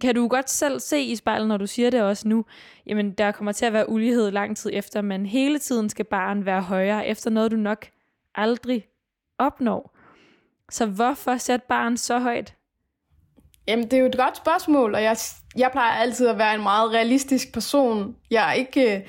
kan 0.00 0.14
du 0.14 0.28
godt 0.28 0.50
selv 0.50 0.80
se 0.80 1.00
i 1.00 1.16
spejlet, 1.16 1.48
når 1.48 1.56
du 1.56 1.66
siger 1.66 1.90
det 1.90 2.02
også 2.02 2.28
nu, 2.28 2.44
jamen 2.86 3.12
der 3.12 3.32
kommer 3.32 3.52
til 3.52 3.66
at 3.66 3.72
være 3.72 3.88
ulighed 3.88 4.30
lang 4.30 4.56
tid 4.56 4.70
efter, 4.74 5.02
men 5.02 5.26
hele 5.26 5.58
tiden 5.58 5.88
skal 5.88 6.04
barn 6.04 6.46
være 6.46 6.62
højere 6.62 7.06
efter 7.06 7.30
noget, 7.30 7.50
du 7.50 7.56
nok 7.56 7.90
aldrig 8.34 8.88
opnår. 9.38 9.94
Så 10.70 10.86
hvorfor 10.86 11.36
sætte 11.36 11.66
barn 11.68 11.96
så 11.96 12.18
højt? 12.18 12.54
Jamen, 13.68 13.84
det 13.84 13.92
er 13.92 13.98
jo 13.98 14.06
et 14.06 14.16
godt 14.16 14.36
spørgsmål, 14.36 14.94
og 14.94 15.02
jeg, 15.02 15.16
jeg 15.56 15.70
plejer 15.72 15.92
altid 15.92 16.26
at 16.26 16.38
være 16.38 16.54
en 16.54 16.62
meget 16.62 16.92
realistisk 16.92 17.52
person. 17.52 18.16
Jeg 18.30 18.48
er 18.48 18.52
ikke 18.52 18.96
øh, 18.96 19.00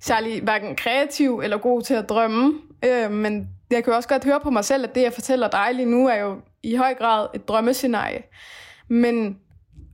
særlig 0.00 0.42
hverken 0.42 0.76
kreativ 0.76 1.40
eller 1.44 1.58
god 1.58 1.82
til 1.82 1.94
at 1.94 2.08
drømme, 2.08 2.54
øh, 2.84 3.10
men 3.10 3.48
jeg 3.70 3.84
kan 3.84 3.92
også 3.92 4.08
godt 4.08 4.24
høre 4.24 4.40
på 4.40 4.50
mig 4.50 4.64
selv, 4.64 4.84
at 4.84 4.94
det, 4.94 5.02
jeg 5.02 5.12
fortæller 5.12 5.48
dig 5.48 5.68
lige 5.74 5.90
nu, 5.90 6.08
er 6.08 6.14
jo 6.14 6.40
i 6.62 6.74
høj 6.74 6.94
grad 6.94 7.26
et 7.34 7.48
drømmescenarie. 7.48 8.22
Men 8.88 9.38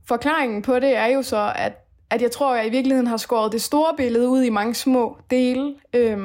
forklaringen 0.07 0.61
på 0.61 0.79
det 0.79 0.95
er 0.95 1.05
jo 1.05 1.21
så, 1.21 1.53
at, 1.55 1.85
at 2.09 2.21
jeg 2.21 2.31
tror, 2.31 2.53
at 2.53 2.57
jeg 2.57 2.67
i 2.67 2.69
virkeligheden 2.69 3.07
har 3.07 3.17
skåret 3.17 3.51
det 3.51 3.61
store 3.61 3.93
billede 3.97 4.29
ud 4.29 4.43
i 4.43 4.49
mange 4.49 4.75
små 4.75 5.17
dele, 5.29 5.75
øh, 5.93 6.19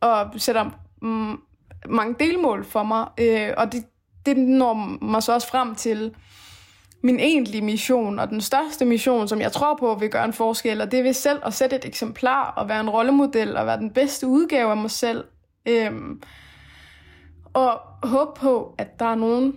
og 0.00 0.30
sætter 0.36 0.70
mm, 1.02 1.40
mange 1.86 2.16
delmål 2.20 2.64
for 2.64 2.82
mig, 2.82 3.06
øh, 3.20 3.54
og 3.56 3.72
det, 3.72 3.84
det 4.26 4.36
når 4.36 4.74
mig 5.04 5.22
så 5.22 5.34
også 5.34 5.48
frem 5.48 5.74
til 5.74 6.14
min 7.02 7.20
egentlige 7.20 7.62
mission, 7.62 8.18
og 8.18 8.28
den 8.28 8.40
største 8.40 8.84
mission, 8.84 9.28
som 9.28 9.40
jeg 9.40 9.52
tror 9.52 9.76
på 9.80 9.94
vil 9.94 10.10
gøre 10.10 10.24
en 10.24 10.32
forskel, 10.32 10.80
og 10.80 10.90
det 10.90 10.98
er 10.98 11.02
ved 11.02 11.12
selv 11.12 11.38
at 11.44 11.54
sætte 11.54 11.76
et 11.76 11.84
eksemplar, 11.84 12.52
og 12.56 12.68
være 12.68 12.80
en 12.80 12.90
rollemodel, 12.90 13.56
og 13.56 13.66
være 13.66 13.78
den 13.78 13.90
bedste 13.90 14.26
udgave 14.26 14.70
af 14.70 14.76
mig 14.76 14.90
selv. 14.90 15.24
Øhm, 15.68 16.22
og 17.52 17.80
håbe 18.02 18.40
på, 18.40 18.74
at 18.78 18.98
der 18.98 19.04
er 19.04 19.14
nogen 19.14 19.54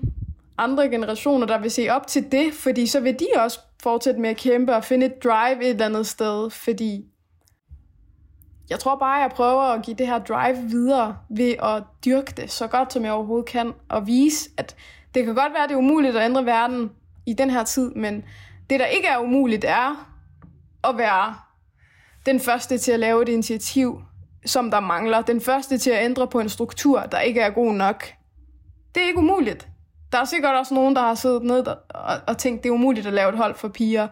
andre 0.58 0.90
generationer, 0.90 1.48
der 1.48 1.60
vil 1.60 1.72
se 1.72 1.90
op 1.90 2.08
til 2.08 2.32
det, 2.32 2.54
fordi 2.54 2.88
så 2.88 3.00
vil 3.00 3.20
de 3.20 3.28
også 3.36 3.60
fortsætte 3.84 4.20
med 4.20 4.30
at 4.30 4.38
kæmpe 4.38 4.76
og 4.76 4.84
finde 4.84 5.06
et 5.06 5.24
drive 5.24 5.64
et 5.64 5.70
eller 5.70 5.86
andet 5.86 6.08
sted, 6.08 6.50
fordi 6.50 7.06
jeg 8.72 8.80
tror 8.80 8.96
bare, 8.96 9.18
at 9.18 9.22
jeg 9.22 9.32
prøver 9.32 9.62
at 9.62 9.82
give 9.82 9.96
det 9.96 10.08
her 10.08 10.20
drive 10.20 10.58
videre 10.58 11.18
ved 11.30 11.56
at 11.64 11.84
dyrke 12.06 12.34
det 12.38 12.52
så 12.52 12.68
godt, 12.68 12.94
som 12.94 13.06
jeg 13.06 13.12
overhovedet 13.12 13.46
kan, 13.46 13.74
og 13.90 14.08
vise, 14.08 14.50
at 14.58 14.76
det 15.16 15.26
kan 15.26 15.36
godt 15.36 15.54
være, 15.54 15.64
at 15.64 15.70
det 15.70 15.76
er 15.76 15.80
umuligt 15.80 16.16
at 16.18 16.26
ændre 16.26 16.46
verden 16.46 16.92
i 17.26 17.34
den 17.34 17.50
her 17.50 17.64
tid, 17.64 17.92
men 17.96 18.24
det, 18.70 18.80
der 18.80 18.86
ikke 18.86 19.08
er 19.08 19.18
umuligt, 19.18 19.66
er 19.66 20.12
at 20.84 20.98
være 20.98 21.36
den 22.26 22.40
første 22.40 22.78
til 22.78 22.92
at 22.92 23.00
lave 23.00 23.22
et 23.22 23.30
initiativ, 23.30 24.02
som 24.46 24.72
der 24.72 24.80
mangler. 24.80 25.22
Den 25.22 25.42
første 25.42 25.78
til 25.78 25.92
at 25.92 26.06
ændre 26.06 26.28
på 26.28 26.40
en 26.40 26.50
struktur, 26.50 27.00
der 27.00 27.20
ikke 27.20 27.42
er 27.42 27.50
god 27.50 27.74
nok. 27.74 28.06
Det 28.96 29.04
er 29.04 29.08
ikke 29.08 29.20
umuligt. 29.20 29.68
Der 30.12 30.18
er 30.18 30.26
sikkert 30.26 30.56
også 30.56 30.74
nogen, 30.74 30.96
der 30.96 31.02
har 31.02 31.16
siddet 31.16 31.44
ned 31.44 31.68
og, 31.68 31.78
og 32.28 32.38
tænkt, 32.38 32.64
det 32.64 32.70
er 32.70 32.74
umuligt 32.74 33.08
at 33.08 33.14
lave 33.14 33.30
et 33.30 33.38
hold 33.38 33.56
for 33.56 33.68
piger 33.68 34.08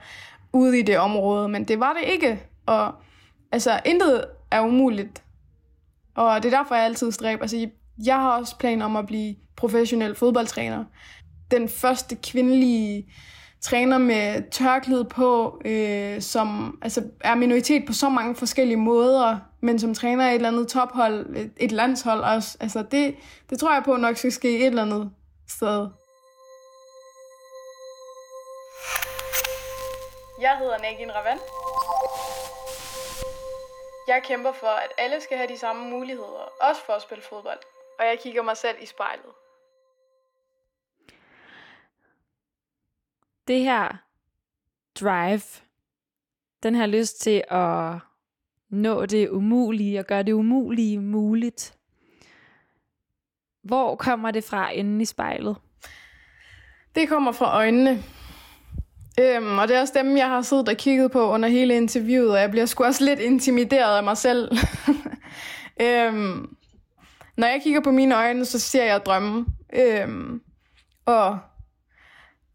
ude 0.54 0.80
i 0.80 0.82
det 0.82 1.00
område, 1.00 1.50
men 1.50 1.63
det 1.63 1.80
var 1.80 1.93
det 1.93 2.10
ikke. 2.10 2.43
Og 2.65 2.93
altså, 3.52 3.80
intet 3.86 4.26
er 4.52 4.62
umuligt. 4.62 5.24
Og 6.16 6.44
det 6.44 6.54
er 6.54 6.58
derfor, 6.58 6.76
jeg 6.76 6.86
altid 6.86 7.12
stræber. 7.12 7.42
Altså, 7.42 7.70
jeg 8.06 8.16
har 8.16 8.40
også 8.40 8.58
planer 8.58 8.86
om 8.86 8.96
at 8.96 9.06
blive 9.06 9.36
professionel 9.56 10.16
fodboldtræner. 10.16 10.86
Den 11.52 11.70
første 11.70 12.16
kvindelige 12.16 13.14
træner 13.62 13.98
med 13.98 14.52
tørklæde 14.52 15.06
på, 15.06 15.62
øh, 15.66 16.22
som 16.22 16.78
altså, 16.82 17.04
er 17.22 17.36
minoritet 17.36 17.84
på 17.88 17.94
så 17.94 18.10
mange 18.10 18.36
forskellige 18.36 18.78
måder, 18.78 19.38
men 19.62 19.80
som 19.80 19.94
træner 19.94 20.28
et 20.28 20.36
eller 20.36 20.48
andet 20.48 20.68
tophold, 20.68 21.36
et, 21.36 21.52
et 21.58 21.72
landshold 21.72 22.22
også. 22.22 22.58
Altså, 22.60 22.84
det, 22.92 23.16
det 23.50 23.60
tror 23.60 23.74
jeg 23.74 23.84
på 23.84 23.96
nok 23.96 24.18
skal 24.18 24.32
ske 24.32 24.60
et 24.60 24.66
eller 24.66 24.82
andet 24.82 25.12
sted. 25.48 25.88
Jeg 30.42 30.58
hedder 30.60 30.78
Nagin 30.82 31.12
Ravan. 31.16 31.40
Jeg 34.10 34.24
kæmper 34.24 34.52
for, 34.52 34.67
at 34.67 34.91
alle 34.98 35.22
skal 35.22 35.38
have 35.38 35.50
de 35.50 35.58
samme 35.58 35.89
muligheder, 35.89 36.52
også 36.62 36.86
for 36.86 36.93
at 36.93 37.02
spille 37.02 37.24
fodbold. 37.24 37.60
Og 38.00 38.06
jeg 38.06 38.19
kigger 38.19 38.41
mig 38.43 38.58
selv 38.58 38.78
i 38.82 38.86
spejlet. 38.86 39.32
Det 43.48 43.60
her 43.62 43.98
drive, 45.00 45.41
den 46.63 46.76
har 46.76 46.88
lyst 46.88 47.22
til 47.22 47.43
at 47.50 47.93
nå 48.69 49.06
det 49.06 49.30
umulige 49.30 50.00
og 50.00 50.06
gøre 50.06 50.24
det 50.24 50.34
umulige 50.34 51.00
muligt. 51.00 51.78
Hvor 53.62 53.95
kommer 53.95 54.32
det 54.32 54.43
fra 54.43 54.69
inden 54.69 55.02
i 55.02 55.06
spejlet? 55.06 55.58
Det 56.95 57.10
kommer 57.10 57.32
fra 57.32 57.56
øjnene. 57.56 58.04
Øhm, 59.20 59.58
og 59.58 59.68
det 59.68 59.76
er 59.76 59.82
også 59.82 59.94
dem, 59.98 60.18
jeg 60.18 60.28
har 60.28 60.42
siddet 60.42 60.70
og 60.70 60.78
kigget 60.78 61.12
på 61.12 61.32
under 61.32 61.50
hele 61.50 61.76
interviewet, 61.76 62.32
og 62.32 62.40
jeg 62.40 62.52
bliver 62.52 62.66
sgu 62.66 62.84
også 62.84 63.06
lidt 63.06 63.20
intimideret 63.20 63.98
af 63.98 64.04
mig 64.04 64.18
selv. 64.18 64.52
øhm, 65.82 66.56
når 67.38 67.48
jeg 67.48 67.60
kigger 67.64 67.82
på 67.82 67.92
mine 67.92 68.16
øjne, 68.16 68.46
så 68.46 68.60
ser 68.60 68.84
jeg 68.84 69.06
drømme. 69.06 69.46
Øhm, 69.74 70.42
og 71.06 71.40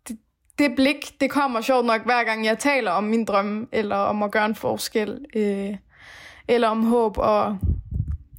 det, 0.09 0.19
det 0.59 0.73
blik, 0.77 1.21
det 1.21 1.31
kommer 1.31 1.61
sjovt 1.61 1.87
nok 1.87 2.05
hver 2.05 2.25
gang 2.25 2.45
jeg 2.45 2.59
taler 2.59 2.91
om 2.91 3.05
min 3.05 3.25
drømme, 3.25 3.67
eller 3.73 3.97
om 3.97 4.23
at 4.23 4.31
gøre 4.31 4.47
en 4.47 4.55
forskel, 4.55 5.25
øh, 5.37 5.77
eller 6.49 6.69
om 6.69 6.87
håb. 6.87 7.19
Og 7.19 7.59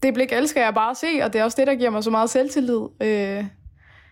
det 0.04 0.14
blik 0.14 0.32
elsker 0.32 0.64
jeg 0.64 0.74
bare 0.74 0.92
at 0.92 0.98
se, 0.98 1.08
og 1.24 1.34
det 1.34 1.42
er 1.42 1.44
også 1.44 1.56
det, 1.60 1.68
der 1.68 1.76
giver 1.76 1.90
mig 1.90 2.04
så 2.04 2.12
meget 2.12 2.30
selvtillid. 2.30 2.82
Øh, 3.02 3.46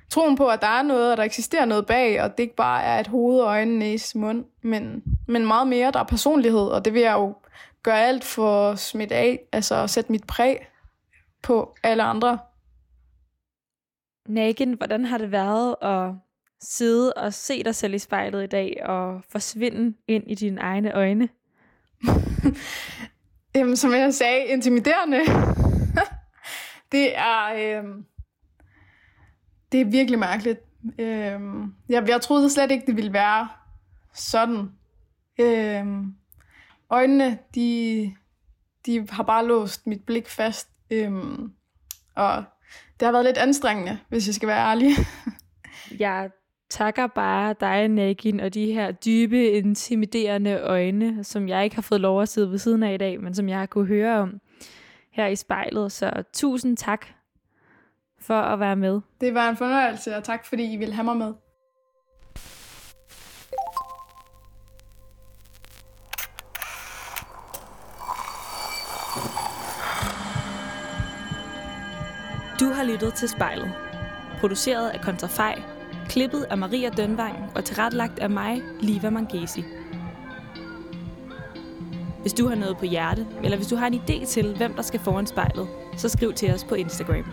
troen 0.10 0.36
på, 0.36 0.48
at 0.48 0.62
der 0.62 0.68
er 0.68 0.82
noget, 0.82 1.12
og 1.12 1.18
der 1.18 1.24
eksisterer 1.24 1.66
noget 1.66 1.86
bag, 1.86 2.22
og 2.22 2.38
det 2.38 2.44
ikke 2.44 2.56
bare 2.56 2.84
er 2.84 3.00
et 3.00 3.08
hoved, 3.08 3.42
øjne, 3.42 3.80
næse, 3.80 4.18
mund, 4.18 4.46
men, 4.62 5.04
men 5.28 5.48
meget 5.48 5.68
mere, 5.68 5.92
der 5.92 6.00
er 6.00 6.04
personlighed, 6.04 6.68
og 6.68 6.86
det 6.86 6.94
vil 6.94 7.02
jeg 7.02 7.14
jo 7.14 7.36
gøre 7.84 8.06
alt 8.06 8.24
for 8.24 8.70
at 8.70 8.80
smitte 8.80 9.16
af, 9.16 9.40
altså 9.52 9.76
at 9.76 9.90
sætte 9.90 10.12
mit 10.12 10.28
præg 10.28 10.68
på 11.42 11.76
alle 11.84 12.04
andre. 12.04 12.40
Nagen, 14.28 14.74
hvordan 14.74 15.06
har 15.06 15.18
det 15.18 15.32
været 15.32 15.76
at 15.82 16.12
sidde 16.62 17.14
og 17.14 17.34
se 17.34 17.64
dig 17.64 17.76
selv 17.76 17.94
i 17.94 18.00
spejlet 18.00 18.44
i 18.44 18.48
dag, 18.48 18.82
og 18.86 19.22
forsvinde 19.30 19.98
ind 20.08 20.24
i 20.28 20.36
dine 20.36 20.62
egne 20.62 20.92
øjne? 20.92 21.30
Jamen, 23.56 23.78
som 23.78 23.92
jeg 23.92 24.14
sagde, 24.14 24.46
intimiderende. 24.46 25.18
det 26.92 27.18
er... 27.18 27.54
Øh 27.54 27.84
det 29.74 29.82
er 29.82 29.86
virkelig 29.86 30.20
mærkeligt. 30.20 30.60
Øhm, 31.00 31.74
jeg, 31.90 32.10
jeg 32.10 32.22
troede 32.22 32.50
slet 32.50 32.72
ikke, 32.72 32.86
det 32.86 32.96
ville 32.96 33.14
være 33.14 33.48
sådan. 34.14 34.70
Øhm, 35.40 36.14
øjnene, 36.90 37.38
de, 37.56 38.14
de 38.86 39.08
har 39.10 39.24
bare 39.24 39.46
låst 39.46 39.88
mit 39.88 40.06
blik 40.06 40.30
fast. 40.30 40.70
Øhm, 40.92 41.52
og 42.16 42.44
det 43.00 43.06
har 43.06 43.12
været 43.12 43.26
lidt 43.26 43.38
anstrengende, 43.38 44.00
hvis 44.10 44.28
jeg 44.28 44.36
skal 44.36 44.48
være 44.48 44.70
ærlig. 44.70 44.92
jeg 46.06 46.30
takker 46.70 47.08
bare 47.08 47.56
dig, 47.60 47.88
Nagin, 47.88 48.40
og 48.40 48.54
de 48.54 48.74
her 48.74 48.92
dybe, 48.92 49.52
intimiderende 49.52 50.60
øjne, 50.60 51.24
som 51.24 51.50
jeg 51.50 51.64
ikke 51.64 51.76
har 51.76 51.82
fået 51.82 52.02
lov 52.02 52.22
at 52.22 52.30
sidde 52.30 52.52
ved 52.52 52.58
siden 52.58 52.84
af 52.84 52.94
i 52.94 52.98
dag, 52.98 53.22
men 53.22 53.36
som 53.36 53.50
jeg 53.50 53.60
har 53.60 53.66
kunne 53.66 53.88
høre 53.88 54.20
om 54.20 54.40
her 55.12 55.28
i 55.28 55.36
spejlet. 55.36 55.92
Så 55.92 56.24
tusind 56.34 56.78
tak 56.78 57.06
for 58.24 58.42
at 58.42 58.60
være 58.60 58.76
med. 58.76 59.02
Det 59.22 59.34
var 59.34 59.50
en 59.50 59.58
fornøjelse, 59.58 60.16
og 60.16 60.24
tak 60.24 60.46
fordi 60.46 60.74
I 60.74 60.78
ville 60.78 60.94
have 60.94 61.04
mig 61.04 61.18
med. 61.18 61.34
Du 72.60 72.66
har 72.74 72.84
lyttet 72.84 73.14
til 73.14 73.30
spejlet. 73.30 73.72
Produceret 74.40 74.90
af 74.90 75.02
Kontrafej, 75.02 75.62
klippet 76.10 76.44
af 76.44 76.58
Maria 76.58 76.90
Dønvang 76.90 77.52
og 77.56 77.66
tilrettelagt 77.66 78.20
af 78.20 78.30
mig, 78.30 78.62
Liva 78.80 79.10
Mangesi. 79.10 79.64
Hvis 82.22 82.34
du 82.34 82.48
har 82.48 82.56
noget 82.56 82.78
på 82.78 82.86
hjerte, 82.86 83.28
eller 83.44 83.58
hvis 83.58 83.68
du 83.68 83.76
har 83.76 83.88
en 83.88 83.94
idé 83.94 84.26
til, 84.26 84.58
hvem 84.58 84.74
der 84.74 84.82
skal 84.82 85.00
foran 85.00 85.28
spejlet, 85.28 85.68
så 85.98 86.10
skriv 86.10 86.34
til 86.34 86.54
os 86.54 86.64
på 86.64 86.76
Instagram. 86.76 87.26